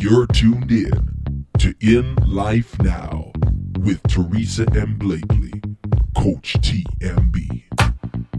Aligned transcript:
You're 0.00 0.28
tuned 0.28 0.70
in 0.70 1.44
to 1.58 1.74
In 1.80 2.14
Life 2.24 2.80
Now 2.80 3.32
with 3.80 4.00
Teresa 4.04 4.64
M. 4.76 4.96
Blakely, 4.96 5.50
Coach 6.16 6.54
TMB. 6.60 7.64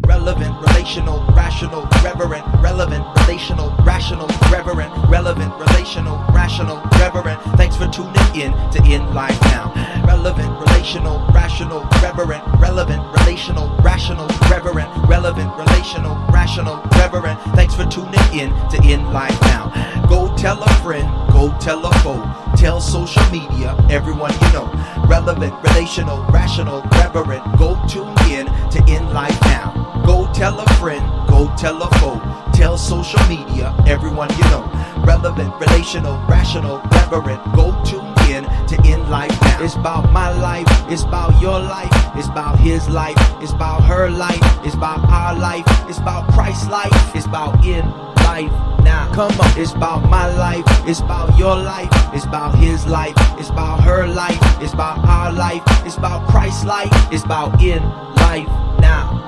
Relevant, 0.08 0.56
relational, 0.62 1.20
rational, 1.36 1.82
reverent, 2.02 2.46
relevant, 2.62 3.04
relational, 3.20 3.76
rational, 3.84 4.28
reverent, 4.50 5.10
relevant, 5.10 5.54
relational, 5.60 6.18
rational, 6.34 6.78
reverent. 6.98 7.42
Thanks 7.58 7.76
for 7.76 7.90
tuning 7.90 8.16
in 8.34 8.54
to 8.72 8.82
In 8.86 9.14
Life 9.14 9.40
Now. 9.52 9.74
Relevant, 10.08 10.50
relational, 10.62 11.20
rational, 11.34 11.82
reverent, 12.02 12.42
relevant, 12.62 13.04
relational, 13.20 13.68
rational, 13.84 14.28
reverent, 14.50 14.90
relevant, 15.10 15.52
relational, 15.58 16.16
rational, 16.32 16.82
reverent. 16.96 17.38
Thanks 17.54 17.76
for 17.76 17.84
tuning 17.86 18.14
in 18.32 18.50
to 18.70 18.82
In 18.82 19.12
Life 19.12 19.40
Now. 19.42 19.99
Go 20.10 20.36
tell 20.36 20.64
a 20.64 20.70
friend, 20.82 21.08
go 21.32 21.56
tell 21.60 21.86
a 21.86 21.94
foe, 22.00 22.24
tell 22.58 22.82
social 22.82 23.24
media, 23.32 23.76
everyone 23.92 24.34
you 24.42 24.52
know. 24.54 24.68
Relevant, 25.08 25.54
relational, 25.64 26.24
rational, 26.32 26.82
reverent. 26.94 27.44
Go 27.60 27.80
tune 27.88 28.16
in 28.28 28.48
to 28.72 28.84
In 28.88 29.14
Life 29.14 29.40
Now. 29.44 30.02
Go 30.06 30.28
tell 30.34 30.60
a 30.60 30.66
friend, 30.80 31.06
go 31.30 31.54
tell 31.56 31.82
a 31.84 31.90
foe, 32.00 32.20
tell 32.54 32.76
social 32.76 33.24
media, 33.28 33.72
everyone 33.86 34.30
you 34.36 34.44
know. 34.46 34.66
Relevant, 35.06 35.54
relational, 35.62 36.18
rational, 36.28 36.80
reverent. 36.92 37.44
Go 37.56 37.80
tune 37.86 38.16
in 38.32 38.46
to 38.68 38.76
In 38.84 39.08
Life 39.12 39.40
Now. 39.42 39.64
It's 39.64 39.76
about 39.76 40.12
my 40.12 40.32
life, 40.32 40.66
it's 40.90 41.04
about 41.04 41.40
your 41.40 41.60
life, 41.60 41.92
it's 42.16 42.28
about 42.28 42.58
his 42.58 42.90
life, 42.90 43.18
it's 43.42 43.54
about 43.54 43.84
her 43.84 44.10
life, 44.10 44.42
it's 44.66 44.74
about 44.76 45.08
our 45.08 45.36
life, 45.38 45.66
it's 45.88 46.00
about 46.00 46.28
Christ's 46.34 46.68
life, 46.68 47.16
it's 47.16 47.28
about 47.28 47.64
In 47.64 47.86
Life. 48.26 48.79
Come 49.20 49.38
on, 49.42 49.60
it's 49.60 49.74
about 49.74 50.10
my 50.10 50.34
life, 50.34 50.64
it's 50.88 51.02
about 51.02 51.38
your 51.38 51.54
life, 51.54 51.90
it's 52.14 52.24
about 52.24 52.56
his 52.56 52.88
life, 52.88 53.14
it's 53.38 53.50
about 53.50 53.84
her 53.84 54.08
life, 54.08 54.40
it's 54.62 54.72
about 54.72 55.04
our 55.04 55.34
life, 55.34 55.62
it's 55.86 55.98
about 55.98 56.26
Christ's 56.30 56.64
life, 56.64 56.90
it's 57.12 57.26
about 57.26 57.62
In 57.62 57.84
Life 58.16 58.48
Now 58.80 59.19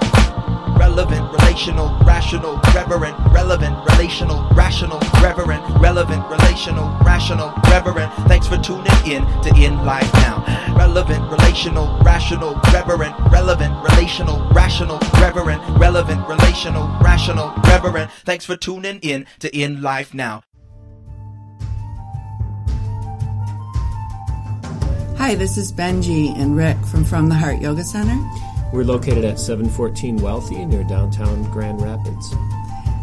relevant, 0.77 1.31
relational, 1.31 1.97
rational, 2.05 2.57
reverent, 2.73 3.17
relevant, 3.31 3.75
relational, 3.89 4.47
rational, 4.53 4.99
reverent, 5.21 5.63
relevant, 5.79 6.27
relational, 6.29 6.97
rational, 7.03 7.53
reverent. 7.69 8.11
Thanks 8.27 8.47
for 8.47 8.57
tuning 8.57 8.91
in 9.05 9.23
to 9.43 9.53
In 9.55 9.85
Life 9.85 10.11
Now. 10.13 10.43
Relevant, 10.77 11.23
relational, 11.31 11.99
rational, 12.03 12.55
reverent, 12.73 13.15
relevant, 13.31 13.73
relational, 13.83 14.47
rational, 14.51 14.99
reverent, 15.19 15.61
relevant, 15.77 16.27
relational, 16.27 16.87
rational, 17.01 17.53
reverent. 17.65 18.11
Thanks 18.25 18.45
for 18.45 18.55
tuning 18.55 18.99
in 19.01 19.25
to 19.39 19.55
In 19.57 19.81
Life 19.81 20.13
Now. 20.13 20.43
Hi, 25.17 25.35
this 25.35 25.55
is 25.55 25.71
Benji 25.71 26.35
and 26.35 26.57
Rick 26.57 26.77
from 26.85 27.05
From 27.05 27.29
the 27.29 27.35
Heart 27.35 27.61
Yoga 27.61 27.83
Center. 27.83 28.17
We're 28.71 28.85
located 28.85 29.25
at 29.25 29.37
714 29.37 30.17
Wealthy 30.17 30.65
near 30.65 30.83
downtown 30.85 31.43
Grand 31.51 31.81
Rapids. 31.81 32.33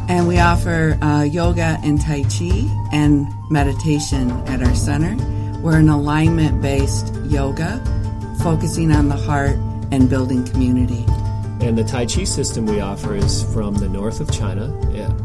And 0.08 0.26
we 0.26 0.38
offer 0.38 0.98
uh, 1.02 1.24
yoga 1.24 1.78
and 1.82 2.00
Tai 2.00 2.22
Chi 2.22 2.66
and 2.92 3.28
meditation 3.50 4.30
at 4.48 4.62
our 4.62 4.74
center. 4.74 5.14
We're 5.60 5.78
an 5.78 5.90
alignment 5.90 6.62
based 6.62 7.14
yoga, 7.26 7.84
focusing 8.42 8.90
on 8.90 9.10
the 9.10 9.16
heart 9.16 9.56
and 9.92 10.08
building 10.08 10.46
community. 10.46 11.04
And 11.60 11.76
the 11.76 11.84
Tai 11.84 12.06
Chi 12.06 12.24
system 12.24 12.64
we 12.64 12.80
offer 12.80 13.14
is 13.14 13.42
from 13.52 13.74
the 13.74 13.88
north 13.88 14.20
of 14.20 14.32
China. 14.32 14.74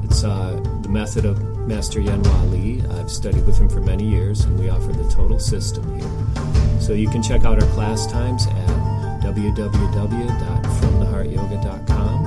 It's 0.03 0.25
uh, 0.25 0.59
the 0.81 0.89
method 0.89 1.23
of 1.23 1.41
Master 1.67 2.02
Yanhua 2.02 2.52
Li. 2.52 2.83
I've 2.99 3.09
studied 3.09 3.45
with 3.45 3.58
him 3.58 3.69
for 3.69 3.80
many 3.80 4.03
years, 4.03 4.41
and 4.41 4.59
we 4.59 4.67
offer 4.67 4.91
the 4.91 5.09
total 5.09 5.39
system 5.39 5.97
here. 5.97 6.81
So 6.81 6.91
you 6.91 7.09
can 7.09 7.23
check 7.23 7.45
out 7.45 7.64
our 7.64 7.69
class 7.69 8.05
times 8.05 8.47
at 8.47 8.92
www.fromtheheartyoga.com 9.34 12.26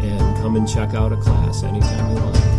and 0.00 0.36
come 0.38 0.56
and 0.56 0.66
check 0.68 0.94
out 0.94 1.12
a 1.12 1.16
class 1.16 1.62
anytime 1.62 2.16
you 2.16 2.22
want. 2.22 2.55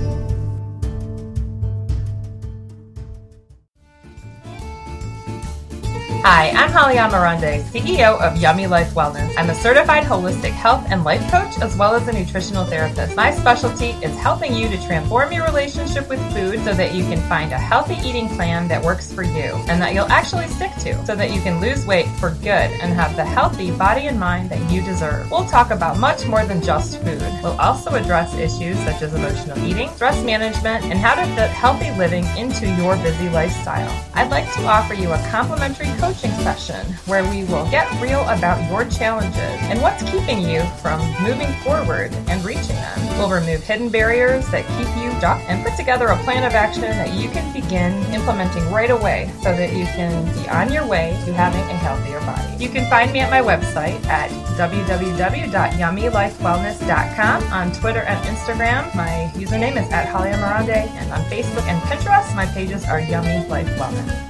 Hi, 6.30 6.50
I'm 6.50 6.74
Holly 6.74 6.96
Amarande, 6.96 7.64
CEO 7.72 8.20
of 8.20 8.36
Yummy 8.36 8.68
Life 8.68 8.94
Wellness. 8.94 9.34
I'm 9.38 9.50
a 9.50 9.56
certified 9.56 10.04
holistic 10.04 10.52
health 10.52 10.86
and 10.90 11.06
life 11.06 11.22
coach 11.32 11.58
as 11.62 11.78
well 11.78 11.96
as 11.96 12.06
a 12.10 12.12
nutritional 12.12 12.66
therapist. 12.66 13.16
My 13.16 13.32
specialty 13.32 13.92
is 14.04 14.14
helping 14.20 14.54
you 14.54 14.68
to 14.68 14.86
transform 14.86 15.32
your 15.32 15.46
relationship 15.46 16.10
with 16.10 16.20
food 16.34 16.62
so 16.66 16.74
that 16.74 16.94
you 16.94 17.04
can 17.04 17.22
find 17.30 17.54
a 17.54 17.58
healthy 17.58 17.96
eating 18.06 18.28
plan 18.28 18.68
that 18.68 18.84
works 18.84 19.10
for 19.10 19.24
you 19.24 19.56
and 19.70 19.82
that 19.82 19.94
you'll 19.94 20.12
actually 20.12 20.50
stick 20.50 20.74
to 20.80 21.06
so 21.06 21.16
that 21.16 21.32
you 21.32 21.40
can 21.40 21.62
lose 21.62 21.86
weight 21.86 22.10
for 22.20 22.32
good 22.32 22.72
and 22.82 22.92
have 22.92 23.16
the 23.16 23.24
healthy 23.24 23.72
body 23.72 24.08
and 24.08 24.20
mind 24.20 24.50
that 24.50 24.70
you 24.70 24.82
deserve. 24.82 25.32
We'll 25.32 25.48
talk 25.48 25.72
about 25.72 25.98
much 25.98 26.28
more 26.28 26.44
than 26.44 26.62
just 26.62 27.02
food. 27.04 27.22
We'll 27.42 27.58
also 27.58 27.92
address 27.92 28.36
issues 28.36 28.78
such 28.80 29.02
as 29.02 29.14
emotional 29.14 29.58
eating, 29.60 29.90
stress 29.92 30.22
management, 30.26 30.84
and 30.84 31.00
how 31.00 31.16
to 31.16 31.26
fit 31.36 31.52
healthy 31.52 31.92
living 31.92 32.26
into 32.36 32.70
your 32.76 32.98
busy 32.98 33.30
lifestyle. 33.30 33.90
I'd 34.14 34.30
like 34.30 34.52
to 34.56 34.66
offer 34.66 34.94
you 34.94 35.14
a 35.14 35.28
complimentary 35.30 35.88
coaching 36.00 36.17
session 36.18 36.86
where 37.06 37.24
we 37.30 37.44
will 37.46 37.70
get 37.70 37.90
real 38.02 38.22
about 38.30 38.68
your 38.70 38.86
challenges 38.86 39.38
and 39.38 39.82
what's 39.82 40.04
keeping 40.10 40.42
you 40.42 40.64
from 40.82 41.00
moving 41.22 41.54
forward 41.64 42.12
and 42.28 42.44
reaching 42.44 42.76
them. 42.76 43.18
We'll 43.18 43.30
remove 43.30 43.64
hidden 43.64 43.90
barriers 43.90 44.50
that 44.50 44.66
keep 44.78 44.88
you 45.04 45.12
stuck 45.18 45.42
and 45.50 45.66
put 45.66 45.76
together 45.76 46.08
a 46.08 46.18
plan 46.24 46.44
of 46.44 46.54
action 46.54 46.84
that 46.84 47.14
you 47.14 47.30
can 47.30 47.52
begin 47.54 47.94
implementing 48.14 48.70
right 48.72 48.92
away 48.92 49.32
so 49.42 49.56
that 49.56 49.74
you 49.74 49.86
can 49.86 50.26
be 50.34 50.48
on 50.50 50.72
your 50.72 50.86
way 50.88 51.20
to 51.26 51.34
having 51.34 51.62
a 51.62 51.78
healthier 51.78 52.20
body. 52.22 52.64
You 52.64 52.70
can 52.70 52.88
find 52.90 53.12
me 53.12 53.20
at 53.20 53.30
my 53.30 53.42
website 53.42 54.02
at 54.06 54.30
www.yummylifewellness.com. 54.58 57.44
On 57.52 57.72
Twitter 57.74 58.02
and 58.02 58.26
Instagram, 58.26 58.96
my 58.96 59.30
username 59.36 59.76
is 59.84 59.92
at 59.92 60.08
Holly 60.08 60.30
Amarande, 60.30 60.70
and 60.70 61.12
on 61.12 61.20
Facebook 61.26 61.68
and 61.68 61.82
Pinterest, 61.84 62.34
my 62.36 62.46
pages 62.48 62.86
are 62.86 63.02
Yummy 63.02 63.46
Life 63.48 63.68
Wellness. 63.78 64.27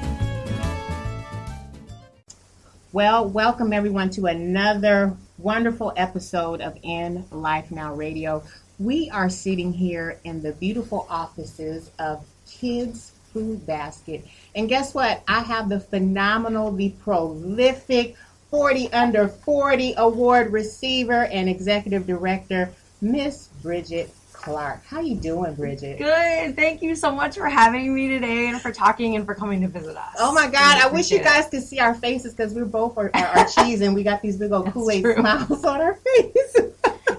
Well, 2.98 3.30
welcome 3.30 3.74
everyone 3.74 4.10
to 4.10 4.26
another 4.26 5.16
wonderful 5.38 5.94
episode 5.96 6.62
of 6.62 6.80
In 6.82 7.26
Life 7.30 7.70
Now 7.70 7.94
Radio. 7.94 8.42
We 8.80 9.12
are 9.12 9.30
sitting 9.30 9.72
here 9.72 10.20
in 10.24 10.42
the 10.42 10.54
beautiful 10.54 11.06
offices 11.08 11.92
of 12.00 12.26
Kids 12.50 13.12
Food 13.32 13.68
Basket. 13.68 14.26
And 14.56 14.68
guess 14.68 14.96
what? 14.96 15.22
I 15.28 15.42
have 15.42 15.70
the 15.70 15.80
phenomenal, 15.80 16.72
the 16.72 16.90
prolific 17.04 18.16
40 18.50 18.92
under 18.92 19.28
40 19.28 19.94
award 19.98 20.52
receiver 20.52 21.26
and 21.26 21.48
executive 21.48 22.08
director, 22.08 22.72
Miss 23.00 23.50
Bridget 23.62 24.12
Clark. 24.48 24.86
How 24.86 25.02
you 25.02 25.16
doing, 25.16 25.56
Bridget? 25.56 25.98
Good. 25.98 26.56
Thank 26.56 26.82
you 26.82 26.96
so 26.96 27.12
much 27.12 27.36
for 27.36 27.50
having 27.50 27.94
me 27.94 28.08
today 28.08 28.48
and 28.48 28.62
for 28.62 28.72
talking 28.72 29.18
and 29.18 29.26
for 29.26 29.36
coming 29.36 29.60
to 29.60 29.68
visit 29.68 29.98
us. 29.98 30.16
Oh 30.20 30.34
my 30.34 30.48
God! 30.48 30.82
I 30.82 30.88
wish 30.88 31.12
you 31.12 31.20
guys 31.20 31.50
could 31.50 31.64
see 31.64 31.80
our 31.80 31.94
faces 31.94 32.34
because 32.34 32.54
we're 32.54 32.64
both 32.64 32.98
are, 32.98 33.12
are, 33.14 33.26
are 33.26 33.46
cheese 33.58 33.82
and 33.82 33.94
we 33.94 34.04
got 34.04 34.22
these 34.22 34.38
big 34.38 34.54
old 34.54 34.72
Kool 34.72 34.90
Aid 34.90 35.04
smiles 35.04 35.66
on 35.66 35.82
our 35.82 35.96
faces. 36.16 36.67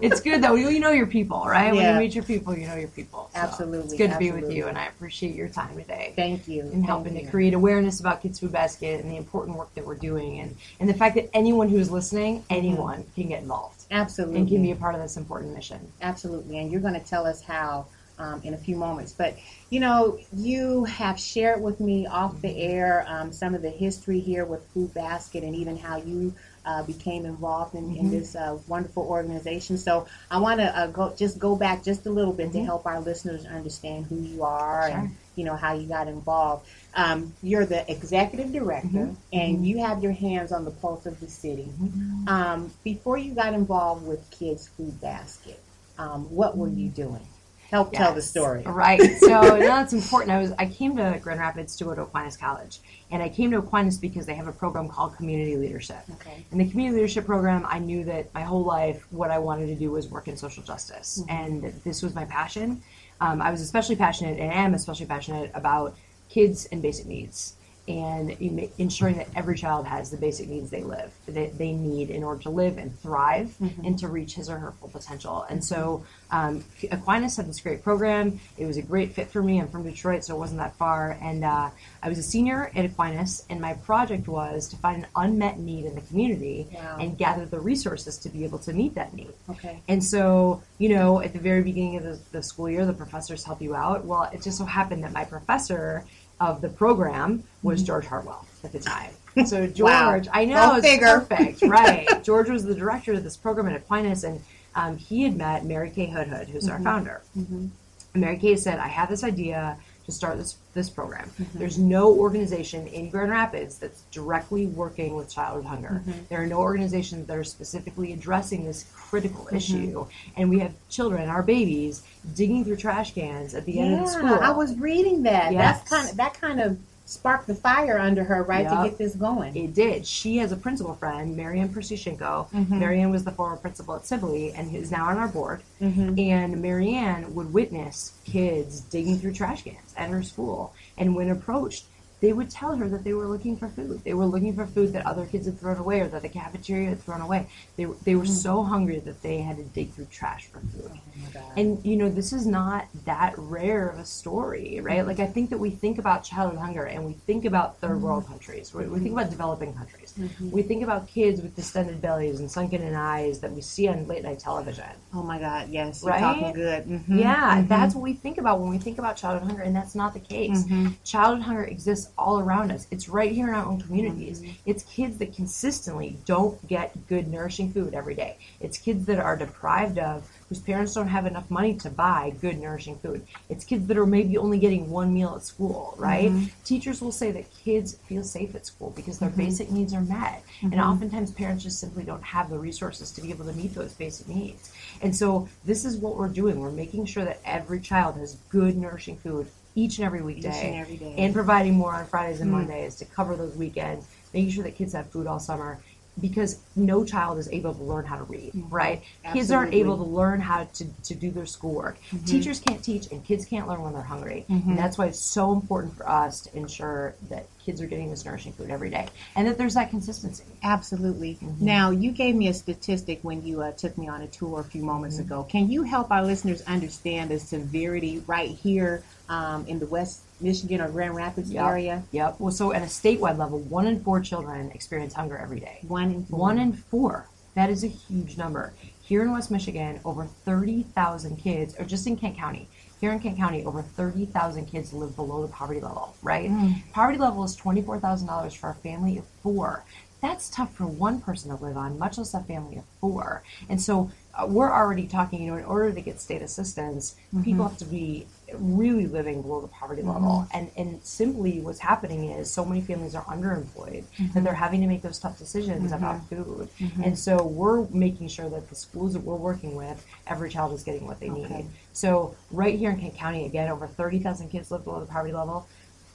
It's 0.03 0.20
good 0.20 0.42
though. 0.42 0.54
You, 0.54 0.69
you 0.70 0.81
know 0.81 0.91
your 0.91 1.06
people, 1.06 1.44
right? 1.44 1.66
Yeah. 1.66 1.72
When 1.72 1.94
you 1.94 2.00
meet 2.00 2.14
your 2.14 2.25
people, 2.25 2.56
you 2.56 2.66
know 2.66 2.76
your 2.76 2.88
people. 2.88 3.31
So 3.32 3.41
Absolutely, 3.41 3.86
It's 3.86 3.98
good 3.98 4.12
to 4.12 4.19
be 4.19 4.31
with 4.31 4.50
you, 4.50 4.66
and 4.66 4.78
I 4.78 4.86
appreciate 4.86 5.34
your 5.34 5.48
time 5.48 5.76
today. 5.76 6.12
Thank 6.16 6.48
you. 6.48 6.62
And 6.62 6.72
Thank 6.72 6.86
helping 6.86 7.16
you. 7.16 7.25
to 7.25 7.31
create 7.31 7.54
awareness 7.54 8.00
about 8.00 8.22
Kids 8.22 8.41
Food 8.41 8.53
Basket 8.53 9.00
and 9.00 9.10
the 9.10 9.16
important 9.16 9.56
work 9.56 9.75
that 9.75 9.87
we're 9.87 9.94
doing, 9.94 10.41
and, 10.41 10.56
and 10.81 10.88
the 10.88 10.94
fact 10.94 11.14
that 11.16 11.31
anyone 11.34 11.69
who's 11.69 11.91
listening, 11.91 12.44
anyone 12.50 13.04
can 13.14 13.28
get 13.28 13.42
involved 13.42 13.84
Absolutely. 13.91 14.41
and 14.41 14.48
can 14.48 14.62
be 14.62 14.70
a 14.70 14.76
part 14.76 14.94
of 14.94 15.00
this 15.00 15.16
important 15.16 15.54
mission. 15.54 15.81
Absolutely, 16.03 16.58
and 16.58 16.70
you're 16.70 16.81
going 16.81 16.94
to 16.94 17.06
tell 17.06 17.26
us 17.26 17.42
how 17.42 17.87
um, 18.19 18.41
in 18.44 18.54
a 18.54 18.56
few 18.56 18.76
moments. 18.76 19.12
But 19.12 19.37
you 19.70 19.81
know, 19.81 20.19
you 20.32 20.84
have 20.84 21.19
shared 21.19 21.61
with 21.62 21.81
me 21.81 22.06
off 22.06 22.40
the 22.40 22.56
air 22.61 23.05
um, 23.08 23.32
some 23.32 23.55
of 23.55 23.62
the 23.62 23.70
history 23.70 24.20
here 24.20 24.44
with 24.44 24.64
Food 24.72 24.93
Basket, 24.94 25.44
and 25.44 25.55
even 25.55 25.76
how 25.76 25.99
you 25.99 26.34
uh, 26.69 26.82
became 26.85 27.25
involved 27.35 27.75
in, 27.75 27.87
in 27.97 28.06
Mhm. 28.06 28.11
this 28.17 28.37
uh, 28.37 28.59
wonderful 28.69 29.05
organization. 29.17 29.79
So 29.79 29.93
I 30.31 30.38
want 30.47 30.61
to 30.61 30.69
uh, 30.79 30.88
go 30.99 31.05
just 31.17 31.38
go 31.38 31.56
back 31.56 31.82
just 31.91 32.06
a 32.06 32.12
little 32.19 32.35
bit 32.41 32.53
to 32.53 32.59
Mhm. 32.59 32.67
help 32.70 32.82
our 32.87 33.00
listeners 33.00 33.43
understand 33.59 34.06
who 34.11 34.17
you 34.31 34.43
are 34.44 34.88
Sure. 34.88 34.99
and 34.99 35.17
you 35.37 35.44
know 35.49 35.56
how 35.65 35.73
you 35.81 35.87
got 35.88 36.06
involved. 36.09 36.62
Um, 36.94 37.32
you're 37.43 37.67
the 37.67 37.82
executive 37.91 38.53
director, 38.53 39.06
Mhm. 39.09 39.17
and 39.32 39.59
Mhm. 39.59 39.65
you 39.69 39.76
have 39.87 40.03
your 40.05 40.12
hands 40.26 40.50
on 40.53 40.62
the 40.65 40.75
pulse 40.82 41.06
of 41.06 41.17
the 41.20 41.29
city. 41.29 41.69
Mm-hmm. 41.81 42.29
Um, 42.29 42.70
before 42.85 43.17
you 43.25 43.32
got 43.43 43.53
involved 43.55 44.06
with 44.06 44.20
Kids 44.31 44.69
Food 44.76 45.00
Basket, 45.00 45.61
um, 45.99 46.20
what 46.38 46.56
were 46.59 46.69
you 46.81 46.88
doing? 46.88 47.26
Help 47.70 47.93
tell 47.93 48.15
the 48.15 48.23
story. 48.23 48.62
Right. 48.62 49.00
So 49.19 49.26
now 49.43 49.59
that's 49.59 49.93
important. 49.93 50.31
I 50.32 50.38
was 50.38 50.53
I 50.59 50.67
came 50.67 50.97
to 50.97 51.19
Grand 51.23 51.38
Rapids 51.41 51.76
to 51.76 51.85
go 51.85 51.94
to 51.94 52.03
Aquinas 52.03 52.37
College, 52.37 52.81
and 53.11 53.23
I 53.23 53.29
came 53.29 53.50
to 53.50 53.59
Aquinas 53.59 53.99
because 53.99 54.25
they 54.25 54.35
have 54.35 54.49
a 54.49 54.53
program 54.53 54.88
called 54.88 55.17
Community 55.17 55.56
Leadership. 55.56 55.99
Okay. 56.15 56.47
And 56.50 56.59
the 56.61 56.69
community 56.70 56.97
leadership 56.97 57.26
program, 57.26 57.67
I 57.69 57.79
knew 57.79 58.05
that 58.05 58.32
my 58.32 58.43
whole 58.43 58.65
life 58.65 59.06
what 59.11 59.31
I 59.31 59.38
wanted 59.38 59.67
to 59.67 59.75
do 59.75 59.91
was 59.91 60.09
work 60.09 60.29
in 60.29 60.37
social 60.37 60.62
justice, 60.62 61.23
Mm-hmm. 61.23 61.31
and 61.31 61.73
this 61.85 62.03
was 62.03 62.15
my 62.15 62.25
passion. 62.25 62.81
Um, 63.20 63.43
I 63.43 63.50
was 63.50 63.61
especially 63.61 63.97
passionate, 63.97 64.38
and 64.38 64.50
am 64.53 64.75
especially 64.75 65.06
passionate 65.06 65.50
about 65.55 65.97
kids 66.31 66.67
and 66.73 66.81
basic 66.81 67.06
needs 67.06 67.55
and 67.88 68.31
ensuring 68.79 69.17
that 69.17 69.29
every 69.35 69.56
child 69.56 69.87
has 69.87 70.11
the 70.11 70.17
basic 70.17 70.49
needs 70.49 70.69
they 70.70 70.82
live 70.82 71.11
that 71.26 71.56
they 71.56 71.73
need 71.73 72.11
in 72.11 72.23
order 72.23 72.43
to 72.43 72.50
live 72.50 72.76
and 72.79 72.96
thrive 73.00 73.55
and 73.85 73.99
to 73.99 74.08
reach 74.08 74.35
his 74.35 74.49
or 74.50 74.58
her 74.58 74.73
full 74.73 74.88
potential. 74.88 75.46
And 75.49 75.64
so 75.64 76.05
um, 76.31 76.64
Aquinas 76.90 77.37
had 77.37 77.46
this 77.49 77.61
great 77.61 77.82
program. 77.82 78.40
It 78.58 78.67
was 78.67 78.76
a 78.76 78.82
great 78.82 79.12
fit 79.14 79.31
for 79.31 79.43
me. 79.43 79.61
I'm 79.61 79.69
from 79.69 79.85
Detroit, 79.85 80.25
so 80.25 80.37
it 80.37 80.38
wasn't 80.38 80.61
that 80.61 80.76
far. 80.76 81.19
And 81.23 81.44
uh, 81.44 81.70
I 82.02 82.08
was 82.08 82.19
a 82.19 82.23
senior 82.23 82.70
at 82.76 82.85
Aquinas, 82.85 83.46
and 83.49 83.61
my 83.61 83.75
project 83.75 84.29
was 84.29 84.69
to 84.69 84.76
find 84.76 85.05
an 85.05 85.08
unmet 85.17 85.58
need 85.58 85.84
in 85.87 85.94
the 85.94 86.02
community 86.02 86.67
Wow. 86.75 86.99
and 87.00 87.17
gather 87.17 87.46
the 87.46 87.61
resources 87.61 88.19
to 88.19 88.29
be 88.29 88.44
able 88.44 88.58
to 88.61 88.73
meet 88.73 88.94
that 88.96 89.14
need. 89.14 89.32
Okay. 89.50 89.81
And 89.88 90.02
so, 90.05 90.62
you 90.79 90.91
know, 90.91 91.20
at 91.23 91.32
the 91.32 91.38
very 91.38 91.62
beginning 91.62 91.96
of 91.96 92.02
the, 92.05 92.19
the 92.32 92.43
school 92.43 92.69
year, 92.70 92.84
the 92.87 92.93
professors 92.93 93.44
help 93.44 93.62
you 93.62 93.75
out. 93.75 94.05
Well, 94.05 94.25
it 94.32 94.43
just 94.43 94.58
so 94.58 94.64
happened 94.64 95.05
that 95.05 95.12
my 95.12 95.25
professor 95.25 96.05
of 96.40 96.61
the 96.61 96.69
program 96.69 97.44
was 97.62 97.81
mm-hmm. 97.81 97.87
George 97.87 98.06
Heartwell 98.06 98.46
at 98.64 98.73
the 98.73 98.81
time. 98.81 99.12
So 99.46 99.69
George, 99.69 100.26
Wow. 100.26 100.32
I 100.32 100.44
know, 100.46 100.81
it's 100.82 100.99
perfect, 100.99 101.62
right? 101.69 102.25
George 102.25 102.50
was 102.50 102.64
the 102.64 102.75
director 102.75 103.12
of 103.12 103.23
this 103.23 103.37
program 103.37 103.69
at 103.69 103.76
Aquinas, 103.76 104.25
and 104.25 104.43
um, 104.75 104.96
he 104.96 105.23
had 105.23 105.37
met 105.37 105.64
Mary 105.64 105.90
Kay 105.90 106.06
Hoodhood, 106.06 106.49
who's 106.49 106.69
our 106.69 106.75
mm-hmm. 106.75 106.85
founder. 106.85 107.23
And 107.37 107.70
Mary 108.14 108.37
Kay 108.37 108.56
said, 108.56 108.81
"I 108.81 108.88
have 108.88 109.08
this 109.08 109.23
idea 109.23 109.79
to 110.08 110.12
start 110.12 110.38
this 110.38 110.56
this 110.72 110.88
program. 110.88 111.31
Mm-hmm. 111.38 111.58
There's 111.58 111.76
no 111.76 112.14
organization 112.14 112.87
in 112.87 113.10
Grand 113.10 113.31
Rapids 113.31 113.78
that's 113.78 114.00
directly 114.10 114.64
working 114.64 115.14
with 115.14 115.31
childhood 115.31 115.66
hunger. 115.66 116.02
Mm-hmm. 116.02 116.20
There 116.31 116.43
are 116.43 116.46
no 116.46 116.60
organizations 116.60 117.26
that 117.26 117.37
are 117.37 117.44
specifically 117.44 118.14
addressing 118.14 118.64
this 118.64 118.87
critical 118.94 119.44
mm-hmm. 119.44 119.56
issue, 119.56 120.06
and 120.34 120.49
we 120.49 120.60
have 120.60 120.72
children, 120.88 121.28
our 121.28 121.43
babies, 121.43 122.02
digging 122.34 122.64
through 122.64 122.76
trash 122.76 123.12
cans 123.12 123.55
at 123.55 123.66
the 123.66 123.78
end 123.78 123.94
of 123.94 124.00
the 124.00 124.06
school. 124.06 124.28
I 124.28 124.50
was 124.50 124.75
reading 124.78 125.25
that. 125.25 125.52
Yes. 125.52 125.78
That's 125.81 125.90
kind 125.90 126.08
of 126.08 126.16
that 126.16 126.40
kind 126.40 126.60
of 126.60 126.78
sparked 127.08 127.46
the 127.46 127.55
fire 127.55 127.99
under 127.99 128.22
her, 128.22 128.43
right, 128.43 128.64
Yep. 128.64 128.70
to 128.70 128.88
get 128.90 128.99
this 128.99 129.14
going. 129.14 129.56
It 129.56 129.72
did. 129.75 130.06
She 130.06 130.37
has 130.37 130.52
a 130.52 130.56
principal 130.56 130.94
friend, 130.94 131.34
Marianne 131.34 131.70
Persichenko. 131.70 132.50
Mm-hmm. 132.50 132.78
Marianne 132.78 133.10
was 133.10 133.25
the 133.25 133.31
former 133.31 133.56
principal 133.56 133.94
at 133.96 134.05
Sibley 134.05 134.52
and 134.52 134.75
is 134.76 134.90
now 134.90 135.06
on 135.06 135.16
our 135.16 135.28
board. 135.28 135.62
Mm-hmm. 135.81 136.19
And 136.19 136.60
Marianne 136.60 137.34
would 137.34 137.52
witness 137.52 138.12
kids 138.26 138.82
digging 138.82 139.19
through 139.19 139.32
trash 139.32 139.62
cans 139.62 139.94
at 139.96 140.10
her 140.10 140.22
school. 140.22 140.75
And 140.99 141.16
when 141.16 141.31
approached, 141.31 141.87
they 142.20 142.32
would 142.32 142.50
tell 142.50 142.75
her 142.76 142.88
that 142.88 143.05
they 143.05 143.12
were 143.12 143.26
looking 143.26 143.56
for 143.56 143.69
food. 143.69 144.03
They 144.05 144.15
were 144.15 144.26
looking 144.26 144.55
for 144.55 144.67
food 144.67 144.93
that 144.93 145.06
other 145.06 145.26
kids 145.26 145.47
had 145.47 145.59
thrown 145.61 145.76
away 145.79 146.00
or 146.00 146.09
that 146.09 146.23
the 146.23 146.29
cafeteria 146.29 146.91
had 146.91 147.03
thrown 147.03 147.20
away. 147.20 147.49
They, 147.76 147.87
were- 147.87 147.97
they 148.05 148.15
were 148.15 148.25
mm-hmm. 148.25 148.32
so 148.32 148.62
hungry 148.62 148.99
that 149.00 149.23
they 149.23 149.38
had 149.38 149.56
to 149.59 149.65
dig 149.65 149.93
through 149.93 150.06
trash 150.06 150.47
for 150.47 150.61
food. 150.61 150.91
Oh 151.37 151.53
And 151.56 151.85
you 151.85 151.97
know, 151.97 152.09
this 152.09 152.32
is 152.32 152.47
not 152.47 152.87
that 153.05 153.35
rare 153.37 153.88
of 153.88 153.99
a 153.99 154.05
story, 154.05 154.81
right? 154.81 155.06
Like 155.06 155.20
I 155.20 155.26
think 155.26 155.50
that 155.50 155.59
we 155.59 155.70
think 155.70 155.99
about 155.99 156.25
childhood 156.25 156.59
hunger 156.59 156.85
and 156.85 157.05
we 157.05 157.12
think 157.12 157.44
about 157.44 157.81
3rd 157.81 157.88
mm-hmm. 157.88 158.03
world 158.03 158.26
countries. 158.26 158.73
We, 158.75 158.87
we 158.87 158.99
think 159.00 159.12
about 159.12 159.31
developing 159.31 159.75
countries. 159.75 160.15
Mm-hmm. 160.19 160.50
We 160.50 160.62
think 160.62 160.82
about 160.82 161.09
kids 161.09 161.41
with 161.41 161.55
distended 161.55 162.00
bellies 162.00 162.41
and 162.41 162.50
sunken 162.50 162.82
in 162.82 162.94
eyes 162.94 163.41
that 163.41 163.53
we 163.53 163.61
see 163.61 163.88
on 163.88 164.06
late 164.06 164.23
night 164.23 164.38
television. 164.41 164.85
Oh 165.15 165.23
my 165.23 165.38
God! 165.38 165.69
Yes, 165.69 166.03
you're 166.03 166.12
Right? 166.12 166.20
talking 166.20 166.53
good. 166.53 166.85
Mhm. 166.87 167.20
Yeah, 167.20 167.65
that's 167.67 167.94
what 167.94 168.03
we 168.03 168.12
think 168.15 168.38
about 168.38 168.61
when 168.61 168.70
we 168.70 168.79
think 168.79 168.99
about 168.99 169.17
childhood 169.17 169.49
hunger, 169.49 169.62
and 169.62 169.75
that's 169.75 169.94
not 169.94 170.15
the 170.15 170.20
case. 170.20 170.65
Childhood 171.05 171.43
hunger 171.43 171.65
exists 171.65 172.07
all 172.16 172.40
around 172.40 172.70
us. 172.70 172.87
It's 172.90 173.08
right 173.08 173.32
here 173.32 173.49
in 173.49 173.55
our 173.55 173.64
own 173.64 173.81
communities. 173.81 174.40
Mm-hmm. 174.40 174.52
It's 174.66 174.82
kids 174.84 175.19
that 175.19 175.34
consistently 175.34 176.16
don't 176.25 176.64
get 176.66 177.08
good, 177.08 177.28
nourishing 177.28 177.72
food 177.72 177.94
every 177.94 178.14
day. 178.14 178.38
It's 178.60 178.78
kids 178.78 179.06
that 179.06 179.19
are 179.19 179.37
deprived 179.37 179.99
of, 179.99 180.28
whose 180.49 180.60
parents 180.60 180.94
don't 180.94 181.08
have 181.08 181.26
enough 181.26 181.50
money 181.50 181.75
to 181.75 181.90
buy 181.90 182.32
good, 182.40 182.58
nourishing 182.58 182.99
food. 182.99 183.26
It's 183.50 183.64
kids 183.64 183.87
that 183.87 183.99
are 183.99 184.06
maybe 184.06 184.38
only 184.38 184.58
getting 184.58 184.90
one 184.90 185.12
meal 185.12 185.34
at 185.37 185.43
school, 185.43 185.94
right? 185.99 186.31
Mm-hmm. 186.31 186.46
Teachers 186.64 187.02
will 187.02 187.12
say 187.12 187.31
that 187.32 187.44
kids 187.62 187.96
feel 188.08 188.25
safe 188.25 188.55
at 188.55 188.64
school 188.64 188.90
because 188.96 189.19
their 189.19 189.28
mm-hmm. 189.28 189.43
basic 189.43 189.70
needs 189.70 189.93
are 189.93 190.00
met. 190.00 190.43
And 190.62 190.81
oftentimes 190.81 191.32
parents 191.32 191.64
just 191.64 191.78
simply 191.78 192.05
don't 192.05 192.22
have 192.22 192.49
the 192.49 192.58
resources 192.58 193.10
to 193.12 193.20
be 193.20 193.31
able 193.31 193.44
to 193.44 193.52
meet 193.52 193.75
those 193.75 193.93
basic 193.93 194.28
needs. 194.28 194.72
And 195.02 195.14
so 195.14 195.49
this 195.64 195.84
is 195.84 195.96
what 195.96 196.16
we're 196.16 196.28
doing. 196.28 196.60
We're 196.60 196.70
making 196.70 197.06
sure 197.06 197.25
that 197.25 197.40
every 197.44 197.81
child 197.81 198.16
has 198.16 198.37
good, 198.49 198.76
nourishing 198.76 199.16
food 199.16 199.49
each 199.75 199.99
and 199.99 200.06
every 200.06 200.23
weekday. 200.23 200.73
and 200.73 200.76
every 200.76 200.97
day. 200.97 201.15
And 201.19 201.35
providing 201.35 201.75
more 201.75 201.94
on 201.94 202.06
Fridays 202.06 202.41
and 202.41 202.50
mm. 202.50 202.55
Mondays 202.55 202.97
to 202.97 203.05
cover 203.05 203.37
those 203.37 203.56
weekends, 203.56 204.06
making 204.32 204.50
sure 204.50 204.65
that 204.65 204.76
kids 204.76 204.93
have 204.93 205.11
food 205.11 205.26
all 205.26 205.38
summer. 205.38 205.79
Because 206.20 206.61
no 206.75 207.05
child 207.05 207.38
is 207.38 207.49
able 207.50 207.75
to 207.75 207.82
learn 207.82 208.05
how 208.05 208.17
to 208.17 208.25
read, 208.25 208.53
right? 208.70 209.03
Kids 209.32 209.50
aren't 209.50 209.75
able 209.75 209.97
to 209.97 210.03
learn 210.03 210.41
how 210.41 210.65
to, 210.65 210.85
to 211.05 211.15
do 211.15 211.31
their 211.31 211.47
schoolwork. 211.47 211.99
Teachers 212.26 212.61
can't 212.61 212.82
teach 212.82 213.11
and 213.12 213.25
kids 213.25 213.44
can't 213.44 213.69
learn 213.69 213.82
when 213.82 213.93
they're 213.93 214.03
hungry. 214.03 214.44
And 214.49 214.79
that's 214.79 214.99
why 214.99 215.06
it's 215.06 215.20
so 215.20 215.53
important 215.53 215.97
for 215.97 216.09
us 216.09 216.41
to 216.43 216.56
ensure 216.56 217.15
that 217.31 217.47
kids 217.65 217.82
are 217.82 217.87
getting 217.87 218.11
this 218.11 218.25
nourishing 218.25 218.53
food 218.53 218.70
every 218.70 218.88
day 218.88 219.09
and 219.37 219.47
that 219.47 219.59
there's 219.59 219.75
that 219.75 219.91
consistency. 219.91 220.44
Absolutely. 220.62 221.35
Mm-hmm. 221.35 221.65
Now, 221.65 221.91
you 221.91 222.11
gave 222.12 222.35
me 222.35 222.49
a 222.49 222.55
statistic 222.55 223.20
when 223.23 223.44
you 223.44 223.61
uh, 223.62 223.73
took 223.73 223.97
me 223.99 224.09
on 224.09 224.23
a 224.23 224.26
tour 224.26 224.61
a 224.61 224.65
few 224.65 224.82
moments 224.82 225.17
Mm-hmm. 225.17 225.26
ago. 225.26 225.44
Can 225.49 225.70
you 225.70 225.82
help 225.85 226.11
our 226.11 226.25
listeners 226.25 226.62
understand 226.62 227.31
the 227.31 227.38
severity 227.38 228.23
right 228.26 228.50
here 228.50 229.03
um, 229.29 229.67
in 229.67 229.79
the 229.79 229.87
West 229.87 230.23
Michigan 230.40 230.81
or 230.81 230.88
Grand 230.88 231.14
Rapids 231.14 231.50
Yep. 231.50 231.64
area? 231.64 232.02
Yep. 232.12 232.37
Well, 232.38 232.52
so 232.52 232.73
at 232.73 232.82
a 232.82 232.87
statewide 232.87 233.38
level, 233.38 233.58
one 233.58 233.87
in 233.87 234.02
four 234.02 234.20
children 234.20 234.70
experience 234.73 235.14
hunger 235.14 235.37
every 235.37 235.61
day. 235.61 235.79
One 235.87 236.11
in 236.11 236.25
four. 236.26 236.38
One 236.38 236.58
in 236.58 236.73
four. 236.73 237.26
That 237.55 237.70
is 237.70 237.82
a 237.82 237.88
huge 237.88 238.37
number. 238.37 238.73
Here 239.02 239.23
in 239.23 239.32
West 239.32 239.50
Michigan, 239.50 240.00
over 240.05 240.26
30,000 240.44 241.37
kids, 241.37 241.75
or 241.79 241.85
just 241.85 242.06
in 242.06 242.17
Kent 242.17 242.37
County, 242.37 242.69
here 243.00 243.11
in 243.12 243.20
Kent 243.20 243.37
County, 243.38 243.64
over 243.64 243.81
30,000 243.82 244.67
kids 244.67 244.93
live 244.93 245.17
below 245.17 245.43
the 245.43 245.49
poverty 245.49 245.81
level, 245.81 246.14
right? 246.23 246.50
Mm. 246.50 246.82
Poverty 246.93 247.19
level 247.19 247.43
is 247.44 247.56
$24,000 247.56 248.56
for 248.56 248.70
a 248.70 248.75
family 248.75 249.19
of 249.19 249.25
four. 249.43 249.82
That's 250.20 250.50
tough 250.50 250.75
for 250.75 250.87
one 250.87 251.20
person 251.20 251.56
to 251.56 251.64
live 251.64 251.76
on, 251.76 251.99
much 251.99 252.19
less 252.19 252.34
a 252.34 252.41
family 252.41 252.76
of 252.76 252.84
four. 253.00 253.43
And 253.69 253.81
so 253.81 254.11
we're 254.46 254.73
already 254.73 255.06
talking, 255.06 255.43
you 255.43 255.50
know, 255.50 255.58
in 255.58 255.64
order 255.64 255.93
to 255.93 256.00
get 256.00 256.20
state 256.20 256.43
assistance, 256.43 257.17
mm-hmm. 257.29 257.43
people 257.43 257.67
have 257.67 257.79
to 257.79 257.85
be 257.85 258.26
really 258.55 259.06
living 259.06 259.43
below 259.43 259.61
the 259.61 259.69
poverty 259.69 260.02
mm-hmm. 260.02 260.12
level. 260.12 260.46
And 260.55 260.70
and 260.76 261.02
simply 261.02 261.61
what's 261.61 261.81
happening 261.81 262.31
is 262.31 262.50
so 262.50 262.64
many 262.64 262.81
families 262.81 263.14
are 263.14 263.25
underemployed 263.25 264.05
mm-hmm. 264.05 264.32
that 264.35 264.44
they're 264.44 264.55
having 264.55 264.81
to 264.81 264.87
make 264.87 265.02
those 265.02 265.19
tough 265.19 265.38
decisions 265.38 265.93
about 265.93 266.29
food. 266.29 266.69
And 267.02 267.19
so 267.19 267.44
we're 267.44 267.87
making 267.88 268.29
sure 268.29 268.49
that 268.49 268.69
the 268.69 268.75
schools 268.75 269.14
that 269.14 269.20
we're 269.20 269.37
working 269.37 269.75
with, 269.75 270.05
every 270.26 270.50
child 270.50 270.73
is 270.73 270.84
getting 270.84 271.06
what 271.06 271.20
they 271.20 271.29
need. 271.29 271.67
So 271.93 272.37
right 272.50 272.79
here 272.79 272.91
in 272.91 273.00
Kent 273.00 273.17
County, 273.17 273.46
again, 273.46 273.69
over 273.69 273.87
30,000 273.87 274.49
kids 274.50 274.70
live 274.70 274.84
below 274.84 275.00
the 275.00 275.06
poverty 275.06 275.32
level. 275.32 275.67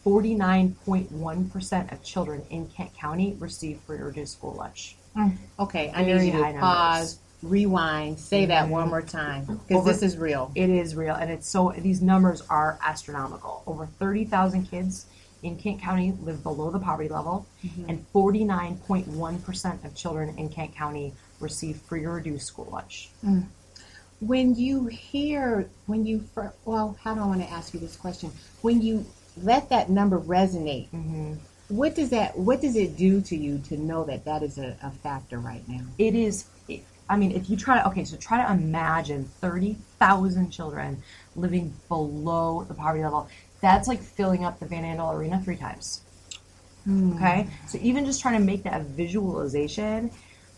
49.1% 0.05 1.91
of 1.91 2.03
children 2.03 2.43
in 2.49 2.67
Kent 2.67 2.93
County 2.93 3.37
receive 3.39 3.79
free 3.81 3.99
or 3.99 4.07
reduced 4.07 4.33
school 4.33 4.53
lunch. 4.53 4.97
Mm. 5.15 5.37
Okay, 5.59 5.91
I 5.95 6.03
need 6.03 6.25
you 6.25 6.31
high 6.33 6.51
to 6.51 6.57
numbers. 6.57 6.59
pause, 6.59 7.19
rewind, 7.43 8.19
say 8.19 8.47
that 8.47 8.69
one 8.69 8.83
mm-hmm. 8.83 8.89
more 8.89 9.01
time 9.01 9.59
because 9.67 9.85
this 9.85 10.01
is 10.01 10.17
real. 10.17 10.51
It 10.55 10.69
is 10.69 10.95
real, 10.95 11.15
and 11.15 11.29
it's 11.29 11.47
so. 11.47 11.73
These 11.77 12.01
numbers 12.01 12.41
are 12.49 12.79
astronomical. 12.81 13.63
Over 13.67 13.85
thirty 13.85 14.25
thousand 14.25 14.65
kids 14.65 15.05
in 15.43 15.57
Kent 15.57 15.81
County 15.81 16.13
live 16.21 16.41
below 16.41 16.71
the 16.71 16.79
poverty 16.79 17.09
level, 17.09 17.45
mm-hmm. 17.63 17.89
and 17.89 18.07
forty 18.13 18.43
nine 18.43 18.77
point 18.77 19.07
one 19.07 19.39
percent 19.39 19.83
of 19.85 19.93
children 19.93 20.37
in 20.37 20.49
Kent 20.49 20.73
County 20.73 21.13
receive 21.39 21.77
free 21.77 22.05
or 22.05 22.13
reduced 22.13 22.47
school 22.47 22.69
lunch. 22.71 23.09
Mm. 23.25 23.45
When 24.21 24.55
you 24.55 24.87
hear, 24.87 25.69
when 25.85 26.05
you, 26.05 26.21
fir- 26.33 26.53
well, 26.63 26.97
how 27.03 27.13
do 27.13 27.19
I 27.19 27.25
want 27.25 27.41
to 27.41 27.49
ask 27.49 27.73
you 27.73 27.81
this 27.81 27.97
question? 27.97 28.31
When 28.61 28.81
you 28.81 29.05
let 29.41 29.67
that 29.69 29.89
number 29.89 30.17
resonate, 30.17 30.87
Mm-hmm. 30.91 31.33
what 31.67 31.95
does 31.95 32.11
that, 32.11 32.37
what 32.37 32.61
does 32.61 32.77
it 32.77 32.95
do 32.95 33.19
to 33.19 33.35
you 33.35 33.57
to 33.67 33.75
know 33.75 34.05
that 34.05 34.23
that 34.23 34.41
is 34.41 34.57
a, 34.57 34.77
a 34.81 34.91
factor 34.91 35.39
right 35.39 35.67
now? 35.67 35.81
It 35.97 36.15
is. 36.15 36.45
I 37.09 37.17
mean, 37.17 37.31
if 37.31 37.49
you 37.49 37.57
try 37.57 37.79
to 37.79 37.87
okay, 37.89 38.03
so 38.05 38.17
try 38.17 38.43
to 38.43 38.51
imagine 38.51 39.25
thirty 39.25 39.77
thousand 39.99 40.51
children 40.51 41.01
living 41.35 41.73
below 41.89 42.63
the 42.63 42.73
poverty 42.73 43.03
level. 43.03 43.27
That's 43.61 43.87
like 43.87 44.01
filling 44.01 44.43
up 44.43 44.59
the 44.59 44.65
Van 44.65 44.83
Andel 44.83 45.13
Arena 45.13 45.41
three 45.43 45.55
times. 45.55 46.01
Hmm. 46.85 47.15
Okay, 47.15 47.47
so 47.67 47.77
even 47.81 48.05
just 48.05 48.21
trying 48.21 48.37
to 48.37 48.45
make 48.45 48.63
that 48.63 48.81
a 48.81 48.83
visualization, 48.83 50.11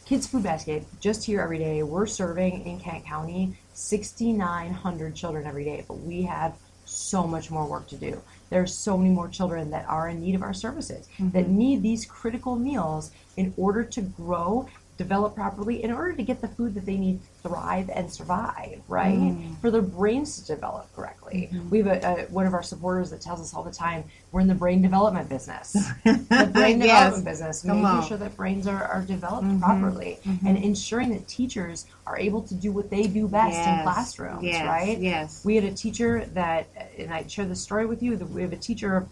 Kids 0.06 0.26
Food 0.26 0.44
Basket, 0.44 0.86
just 1.00 1.24
here 1.24 1.42
every 1.42 1.60
day, 1.60 1.84
we're 1.84 2.08
serving 2.08 2.66
in 2.66 2.80
Kent 2.80 3.06
County 3.06 3.56
6,900 3.74 5.16
children 5.16 5.46
every 5.46 5.66
day, 5.66 5.84
but 5.88 6.00
we 6.00 6.24
have 6.24 6.56
so 6.86 7.28
much 7.28 7.52
more 7.52 7.66
work 7.66 7.88
to 7.88 7.96
do. 7.96 8.22
There's 8.50 8.74
so 8.74 8.98
many 8.98 9.10
more 9.10 9.28
children 9.28 9.70
that 9.72 9.88
are 9.88 10.10
in 10.10 10.22
need 10.22 10.36
of 10.36 10.44
our 10.44 10.54
services, 10.54 11.08
that 11.20 11.46
mm-hmm. 11.46 11.58
need 11.58 11.84
these 11.84 12.06
critical 12.06 12.56
meals 12.56 13.12
in 13.38 13.54
order 13.58 13.84
to 13.84 14.02
grow, 14.02 14.68
develop 14.98 15.36
properly, 15.36 15.84
in 15.84 15.92
order 15.92 16.14
to 16.14 16.24
get 16.24 16.42
the 16.42 16.48
food 16.48 16.74
that 16.76 16.86
they 16.86 16.96
need 16.96 17.20
to 17.22 17.50
thrive 17.50 17.90
and 17.90 18.12
survive, 18.12 18.82
right? 18.88 19.18
Mm. 19.18 19.60
For 19.60 19.70
their 19.70 19.82
brains 19.82 20.40
to 20.42 20.56
develop 20.56 20.94
correctly. 20.96 21.50
Mm-hmm. 21.52 21.70
We 21.70 21.78
have 21.80 21.88
a, 21.88 22.08
a, 22.08 22.26
one 22.32 22.46
of 22.46 22.54
our 22.54 22.64
supporters 22.64 23.10
that 23.12 23.20
tells 23.22 23.42
us 23.42 23.54
all 23.54 23.64
the 23.64 23.72
time, 23.72 24.06
we're 24.32 24.42
in 24.42 24.48
the 24.48 24.56
brain 24.56 24.82
development 24.82 25.28
business. 25.30 25.74
the 26.04 26.50
brain 26.54 26.80
Yes. 26.82 27.16
development 27.16 27.26
business, 27.26 27.62
Come 27.64 27.82
making 27.82 27.86
on. 27.86 28.08
sure 28.08 28.18
that 28.18 28.38
brains 28.38 28.68
are, 28.68 28.84
are 28.84 29.02
developed 29.02 29.48
mm-hmm. 29.48 29.60
properly 29.60 30.20
mm-hmm. 30.26 30.48
and 30.48 30.58
ensuring 30.58 31.10
that 31.10 31.28
teachers 31.28 31.86
are 32.08 32.18
able 32.18 32.42
to 32.44 32.54
do 32.54 32.72
what 32.72 32.90
they 32.90 33.08
do 33.08 33.28
best 33.28 33.58
in 33.68 33.84
classrooms, 33.84 34.44
Yes. 34.44 34.66
right? 34.66 34.98
Yes. 34.98 35.44
We 35.44 35.56
had 35.56 35.66
a 35.66 35.72
teacher 35.74 36.26
that, 36.34 36.68
and 36.98 37.14
I 37.14 37.26
share 37.28 37.46
this 37.46 37.62
story 37.62 37.86
with 37.86 38.02
you, 38.02 38.16
that 38.16 38.30
we 38.30 38.42
have 38.42 38.54
a 38.54 38.58
teacher 38.58 39.08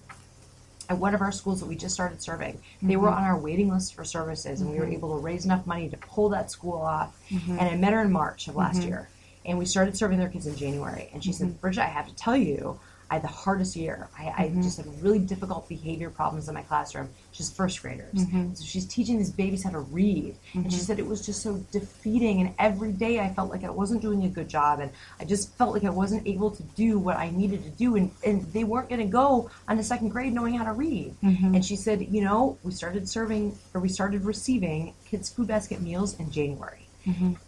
at 0.94 1.00
one 1.00 1.14
of 1.14 1.22
our 1.22 1.32
schools 1.32 1.60
that 1.60 1.66
we 1.66 1.76
just 1.76 1.94
started 1.94 2.22
serving. 2.22 2.62
They 2.82 2.94
mm-hmm. 2.94 3.04
were 3.04 3.10
on 3.10 3.24
our 3.24 3.38
waiting 3.38 3.70
list 3.70 3.96
for 3.96 4.04
services, 4.04 4.62
and 4.62 4.70
we 4.70 4.78
were 4.78 4.86
mm-hmm. 4.86 4.94
able 4.94 5.16
to 5.18 5.22
raise 5.22 5.46
enough 5.46 5.66
money 5.68 5.90
to 5.90 5.98
pull 5.98 6.30
that 6.30 6.52
school 6.52 6.80
off. 6.80 7.18
Mm-hmm. 7.30 7.60
And 7.60 7.62
I 7.62 7.76
met 7.76 7.94
her 7.94 8.02
in 8.02 8.12
March 8.12 8.48
of 8.48 8.56
last 8.56 8.84
year, 8.84 9.10
and 9.46 9.58
we 9.58 9.66
started 9.66 9.98
serving 9.98 10.20
their 10.20 10.30
kids 10.30 10.48
in 10.48 10.56
January. 10.56 11.10
And 11.14 11.24
she 11.24 11.34
said, 11.34 11.60
Bridget, 11.60 11.84
I 11.84 11.88
have 11.88 12.08
to 12.08 12.16
tell 12.16 12.38
you, 12.38 12.80
I 13.10 13.16
had 13.16 13.24
the 13.24 13.28
hardest 13.28 13.76
year. 13.76 14.10
I, 14.18 14.24
I 14.26 14.48
mm-hmm. 14.48 14.62
just 14.62 14.78
had 14.78 14.88
really 15.04 15.20
difficult 15.20 15.70
behavior 15.70 16.10
problems 16.10 16.48
in 16.48 16.56
my 16.56 16.64
classroom. 16.64 17.10
She's 17.32 17.52
first 17.52 17.82
graders. 17.82 18.14
Mm-hmm. 18.14 18.54
So 18.54 18.66
she's 18.66 18.86
teaching 18.86 19.18
these 19.18 19.32
babies 19.32 19.64
how 19.64 19.72
to 19.72 19.80
read. 19.80 20.36
And 20.54 20.72
she 20.72 20.78
mm-hmm. 20.78 20.86
said 20.86 21.00
it 21.00 21.06
was 21.06 21.26
just 21.26 21.42
so 21.42 21.58
defeating. 21.72 22.42
And 22.42 22.56
every 22.60 22.92
day 22.92 23.20
I 23.20 23.34
felt 23.34 23.50
like 23.50 23.64
I 23.64 23.70
wasn't 23.70 24.02
doing 24.02 24.24
a 24.24 24.30
good 24.30 24.50
job. 24.50 24.80
And 24.80 24.92
I 25.20 25.26
just 25.26 25.54
felt 25.56 25.74
like 25.74 25.84
I 25.84 25.90
wasn't 25.90 26.28
able 26.28 26.52
to 26.52 26.64
do 26.76 26.98
what 26.98 27.18
I 27.18 27.30
needed 27.30 27.64
to 27.64 27.70
do. 27.70 27.96
And, 27.96 28.12
and 28.26 28.42
they 28.54 28.64
weren't 28.64 28.90
going 28.90 29.02
to 29.02 29.12
go 29.12 29.50
on 29.68 29.78
to 29.78 29.84
second 29.84 30.10
grade 30.10 30.34
knowing 30.34 30.56
how 30.56 30.66
to 30.66 30.74
read. 30.74 31.16
And 31.22 31.64
she 31.64 31.76
said, 31.76 32.08
you 32.10 32.24
know, 32.24 32.58
we 32.64 32.72
started 32.72 33.08
serving 33.08 33.58
or 33.74 33.82
we 33.82 33.90
started 33.90 34.26
receiving 34.26 34.94
kids' 35.06 35.30
food 35.30 35.48
basket 35.48 35.82
meals 35.82 36.20
in 36.20 36.32
January. 36.32 36.88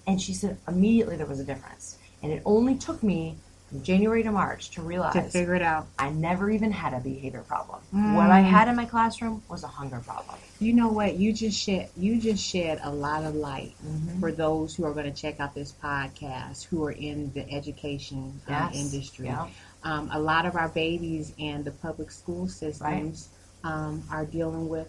And 0.08 0.22
she 0.22 0.34
said 0.34 0.58
immediately 0.68 1.16
there 1.16 1.26
was 1.26 1.40
a 1.40 1.44
difference. 1.44 1.98
And 2.22 2.32
it 2.32 2.42
only 2.46 2.76
took 2.76 3.04
me 3.04 3.38
from 3.70 3.84
January 3.84 4.24
to 4.24 4.32
March 4.32 4.70
to 4.72 4.82
realize 4.82 5.14
To 5.14 5.22
figure 5.24 5.56
it 5.56 5.62
out. 5.62 5.88
I 5.98 6.10
never 6.12 6.50
even 6.52 6.72
had 6.72 6.94
a 6.94 7.00
behavior 7.00 7.42
problem. 7.48 7.82
What 8.16 8.30
I 8.30 8.40
had 8.42 8.68
in 8.68 8.76
my 8.76 8.86
classroom 8.86 9.42
was 9.50 9.64
a 9.64 9.68
hunger 9.68 10.00
problem. 10.06 10.38
You 10.60 10.74
know 10.74 10.88
what? 10.90 11.16
You 11.16 11.34
just 11.34 11.60
shed 11.60 11.90
you 11.98 12.20
just 12.22 12.44
shed 12.44 12.80
a 12.84 12.92
lot 12.92 13.24
of 13.24 13.36
light 13.36 13.74
Mm-hmm. 13.86 14.20
for 14.20 14.32
those 14.32 14.76
who 14.76 14.84
are 14.86 14.94
going 14.94 15.12
to 15.12 15.22
check 15.22 15.40
out 15.40 15.54
this 15.56 15.72
podcast 15.84 16.66
who 16.66 16.84
are 16.86 16.92
in 16.92 17.32
the 17.34 17.50
education 17.52 18.40
um, 18.48 18.72
industry. 18.74 19.26
Yeah. 19.28 19.48
Um, 19.84 20.10
a 20.12 20.20
lot 20.20 20.46
of 20.46 20.56
our 20.56 20.70
babies 20.70 21.34
in 21.38 21.64
the 21.64 21.72
public 21.72 22.10
school 22.12 22.48
systems 22.48 23.30
um, 23.64 24.04
are 24.12 24.26
dealing 24.26 24.68
with 24.70 24.88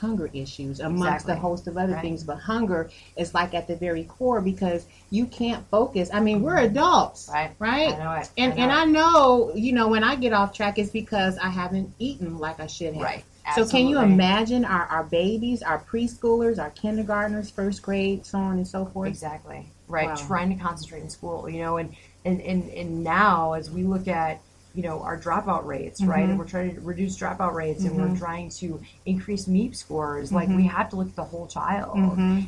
hunger 0.00 0.30
issues 0.32 0.80
amongst 0.80 1.24
Exactly. 1.24 1.32
a 1.34 1.36
host 1.36 1.66
of 1.66 1.76
other 1.76 1.92
Right. 1.94 2.02
things. 2.02 2.24
But 2.24 2.38
hunger 2.38 2.90
is 3.16 3.34
like 3.34 3.54
at 3.54 3.66
the 3.68 3.76
very 3.76 4.04
core 4.04 4.40
because 4.40 4.86
you 5.10 5.26
can't 5.26 5.64
focus. 5.70 6.10
I 6.12 6.20
mean, 6.20 6.42
we're 6.42 6.58
adults, 6.58 7.28
Right. 7.32 7.50
Right. 7.58 7.92
I. 7.94 8.26
And 8.38 8.52
I 8.52 8.56
know 8.56 8.62
and. 8.62 8.72
I 8.72 8.84
know, 8.86 9.52
you 9.54 9.72
know, 9.72 9.88
when 9.88 10.02
I 10.04 10.16
get 10.16 10.32
off 10.32 10.52
track, 10.54 10.78
it's 10.78 10.90
because 10.90 11.36
I 11.38 11.48
haven't 11.48 11.92
eaten 11.98 12.38
like 12.38 12.60
I 12.60 12.66
should 12.66 12.94
have. 12.94 13.02
Right. 13.02 13.24
So 13.54 13.66
can 13.66 13.88
you 13.88 13.98
imagine 13.98 14.64
our, 14.64 14.86
our 14.86 15.02
babies, 15.04 15.62
our 15.62 15.80
preschoolers, 15.80 16.58
our 16.58 16.70
kindergartners, 16.70 17.50
first 17.50 17.82
grade, 17.82 18.24
so 18.24 18.38
on 18.38 18.56
and 18.58 18.66
so 18.68 18.86
forth? 18.86 19.08
Exactly. 19.08 19.66
Right. 19.88 20.08
Wow. 20.08 20.14
Trying 20.14 20.56
to 20.56 20.62
concentrate 20.62 21.02
in 21.02 21.10
school, 21.10 21.48
you 21.48 21.58
know, 21.60 21.76
and, 21.78 21.94
and, 22.24 22.40
and, 22.42 22.68
and 22.70 23.02
now 23.02 23.54
as 23.54 23.68
we 23.70 23.82
look 23.82 24.06
at, 24.06 24.40
you 24.74 24.82
know, 24.82 25.00
our 25.02 25.18
dropout 25.18 25.64
rates, 25.64 26.02
right? 26.02 26.20
Mm-hmm. 26.20 26.30
And 26.30 26.38
we're 26.38 26.46
trying 26.46 26.74
to 26.74 26.80
reduce 26.80 27.18
dropout 27.18 27.54
rates 27.54 27.82
and 27.84 27.96
we're 27.96 28.16
trying 28.16 28.50
to 28.50 28.80
increase 29.04 29.46
MEAP 29.48 29.74
scores. 29.74 30.32
Like 30.32 30.48
Mm-hmm. 30.48 30.56
we 30.56 30.66
have 30.68 30.88
to 30.90 30.96
look 30.96 31.08
at 31.08 31.16
the 31.16 31.24
whole 31.24 31.46
child. 31.46 31.96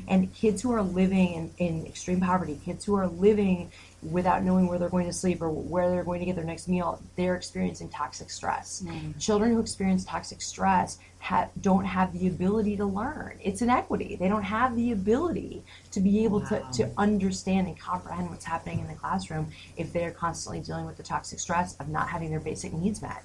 And 0.08 0.32
kids 0.34 0.62
who 0.62 0.72
are 0.72 0.82
living 0.82 1.34
in, 1.34 1.50
in 1.58 1.86
extreme 1.86 2.20
poverty, 2.20 2.60
kids 2.64 2.84
who 2.84 2.94
are 2.96 3.06
living 3.08 3.70
without 4.02 4.42
knowing 4.42 4.66
where 4.66 4.78
they're 4.78 4.88
going 4.88 5.06
to 5.06 5.12
sleep 5.12 5.40
or 5.40 5.48
where 5.48 5.88
they're 5.88 6.04
going 6.04 6.18
to 6.20 6.26
get 6.26 6.34
their 6.34 6.44
next 6.44 6.68
meal, 6.68 7.00
they're 7.16 7.36
experiencing 7.36 7.88
toxic 7.88 8.30
stress. 8.30 8.82
Mm. 8.84 9.18
Children 9.20 9.52
who 9.52 9.60
experience 9.60 10.04
toxic 10.04 10.42
stress 10.42 10.98
ha- 11.20 11.48
don't 11.60 11.84
have 11.84 12.12
the 12.12 12.26
ability 12.26 12.76
to 12.76 12.84
learn. 12.84 13.38
It's 13.42 13.62
inequity. 13.62 14.16
They 14.16 14.28
don't 14.28 14.42
have 14.42 14.74
the 14.74 14.90
ability 14.90 15.62
to 15.92 16.00
be 16.00 16.24
able 16.24 16.40
to, 16.46 16.64
to 16.74 16.90
understand 16.98 17.68
and 17.68 17.78
comprehend 17.78 18.28
what's 18.28 18.44
happening 18.44 18.80
in 18.80 18.88
the 18.88 18.94
classroom 18.94 19.52
if 19.76 19.92
they're 19.92 20.10
constantly 20.10 20.60
dealing 20.60 20.84
with 20.84 20.96
the 20.96 21.04
toxic 21.04 21.38
stress 21.38 21.76
of 21.76 21.88
not 21.88 22.08
having 22.08 22.30
their 22.30 22.40
basic 22.40 22.72
needs 22.72 23.00
met. 23.02 23.22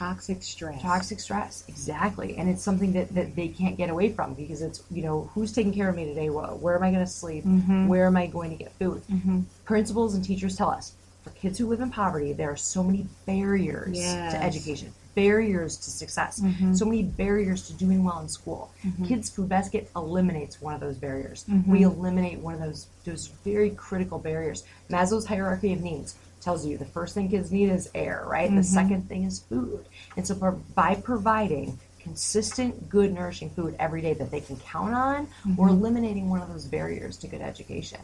Toxic 0.00 0.42
stress. 0.42 0.80
Toxic 0.80 1.20
stress, 1.20 1.62
exactly. 1.68 2.38
And 2.38 2.48
it's 2.48 2.62
something 2.62 2.94
that, 2.94 3.14
that 3.14 3.36
they 3.36 3.48
can't 3.48 3.76
get 3.76 3.90
away 3.90 4.08
from 4.10 4.32
because 4.32 4.62
it's, 4.62 4.82
you 4.90 5.02
know, 5.02 5.30
who's 5.34 5.52
taking 5.52 5.74
care 5.74 5.90
of 5.90 5.94
me 5.94 6.06
today? 6.06 6.30
Where, 6.30 6.46
where 6.46 6.74
am 6.74 6.82
I 6.82 6.90
going 6.90 7.04
to 7.04 7.10
sleep? 7.10 7.44
Mm-hmm. 7.44 7.86
Where 7.86 8.06
am 8.06 8.16
I 8.16 8.26
going 8.26 8.50
to 8.50 8.56
get 8.56 8.72
food? 8.78 9.02
Mm-hmm. 9.12 9.40
Principals 9.66 10.14
and 10.14 10.24
teachers 10.24 10.56
tell 10.56 10.70
us 10.70 10.94
for 11.22 11.30
kids 11.30 11.58
who 11.58 11.66
live 11.66 11.80
in 11.80 11.90
poverty, 11.90 12.32
there 12.32 12.50
are 12.50 12.56
so 12.56 12.82
many 12.82 13.06
barriers 13.26 13.98
Yes. 13.98 14.32
to 14.32 14.42
education, 14.42 14.92
barriers 15.14 15.76
to 15.76 15.90
success, 15.90 16.40
mm-hmm. 16.40 16.72
so 16.72 16.86
many 16.86 17.02
barriers 17.02 17.66
to 17.66 17.74
doing 17.74 18.02
well 18.02 18.20
in 18.20 18.28
school. 18.28 18.72
Kids 19.06 19.28
Food 19.28 19.50
Basket 19.50 19.90
eliminates 19.94 20.62
one 20.62 20.72
of 20.72 20.80
those 20.80 20.96
barriers. 20.96 21.44
We 21.66 21.82
eliminate 21.82 22.38
one 22.38 22.54
of 22.54 22.60
those 22.60 22.86
those 23.04 23.26
very 23.44 23.70
critical 23.70 24.18
barriers. 24.18 24.64
Maslow's 24.88 25.26
hierarchy 25.26 25.74
of 25.74 25.82
needs 25.82 26.14
tells 26.40 26.66
you 26.66 26.78
the 26.78 26.84
first 26.84 27.14
thing 27.14 27.28
kids 27.28 27.52
need 27.52 27.70
is 27.70 27.90
air, 27.94 28.24
right? 28.26 28.54
The 28.54 28.62
second 28.62 29.08
thing 29.08 29.24
is 29.24 29.40
food. 29.40 29.86
And 30.16 30.26
so 30.26 30.34
by 30.74 30.94
providing 30.96 31.78
consistent, 32.00 32.88
good, 32.88 33.12
nourishing 33.12 33.50
food 33.50 33.76
every 33.78 34.00
day 34.00 34.14
that 34.14 34.30
they 34.30 34.40
can 34.40 34.56
count 34.56 34.94
on, 34.94 35.28
we're 35.56 35.68
eliminating 35.68 36.30
one 36.30 36.40
of 36.40 36.48
those 36.48 36.64
barriers 36.64 37.18
to 37.18 37.28
good 37.28 37.42
education. 37.42 38.00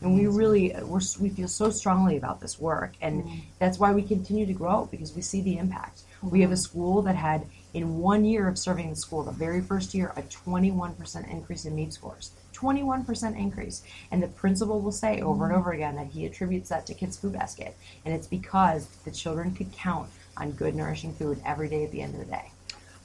And 0.00 0.14
we 0.14 0.26
really, 0.26 0.74
uh, 0.74 0.84
we're, 0.86 1.00
we 1.20 1.28
feel 1.28 1.48
so 1.48 1.70
strongly 1.70 2.16
about 2.16 2.40
this 2.40 2.58
work, 2.58 2.94
and 3.02 3.42
that's 3.58 3.78
why 3.78 3.92
we 3.92 4.02
continue 4.02 4.46
to 4.46 4.54
grow 4.54 4.88
because 4.90 5.14
we 5.14 5.20
see 5.20 5.42
the 5.42 5.58
impact. 5.58 6.02
We 6.22 6.40
have 6.40 6.52
a 6.52 6.56
school 6.56 7.02
that 7.02 7.16
had, 7.16 7.46
in 7.74 7.98
one 7.98 8.24
year 8.24 8.48
of 8.48 8.56
serving 8.56 8.88
the 8.88 8.96
school, 8.96 9.24
the 9.24 9.32
very 9.32 9.60
first 9.60 9.94
year, 9.94 10.12
a 10.16 10.22
21% 10.22 11.30
increase 11.30 11.64
in 11.64 11.74
MEAP 11.74 11.92
scores. 11.92 12.30
21% 12.54 13.36
increase. 13.36 13.82
And 14.10 14.22
the 14.22 14.28
principal 14.28 14.80
will 14.80 14.92
say 14.92 15.20
over 15.20 15.44
and 15.44 15.54
over 15.54 15.72
again 15.72 15.96
that 15.96 16.06
he 16.06 16.24
attributes 16.24 16.68
that 16.70 16.86
to 16.86 16.94
Kids 16.94 17.18
Food 17.18 17.32
Basket. 17.32 17.76
And 18.04 18.14
it's 18.14 18.28
because 18.28 18.86
the 19.04 19.10
children 19.10 19.54
could 19.54 19.72
count 19.72 20.08
on 20.36 20.52
good, 20.52 20.74
nourishing 20.74 21.12
food 21.12 21.40
every 21.44 21.68
day 21.68 21.84
at 21.84 21.90
the 21.90 22.00
end 22.00 22.14
of 22.14 22.20
the 22.20 22.26
day. 22.26 22.50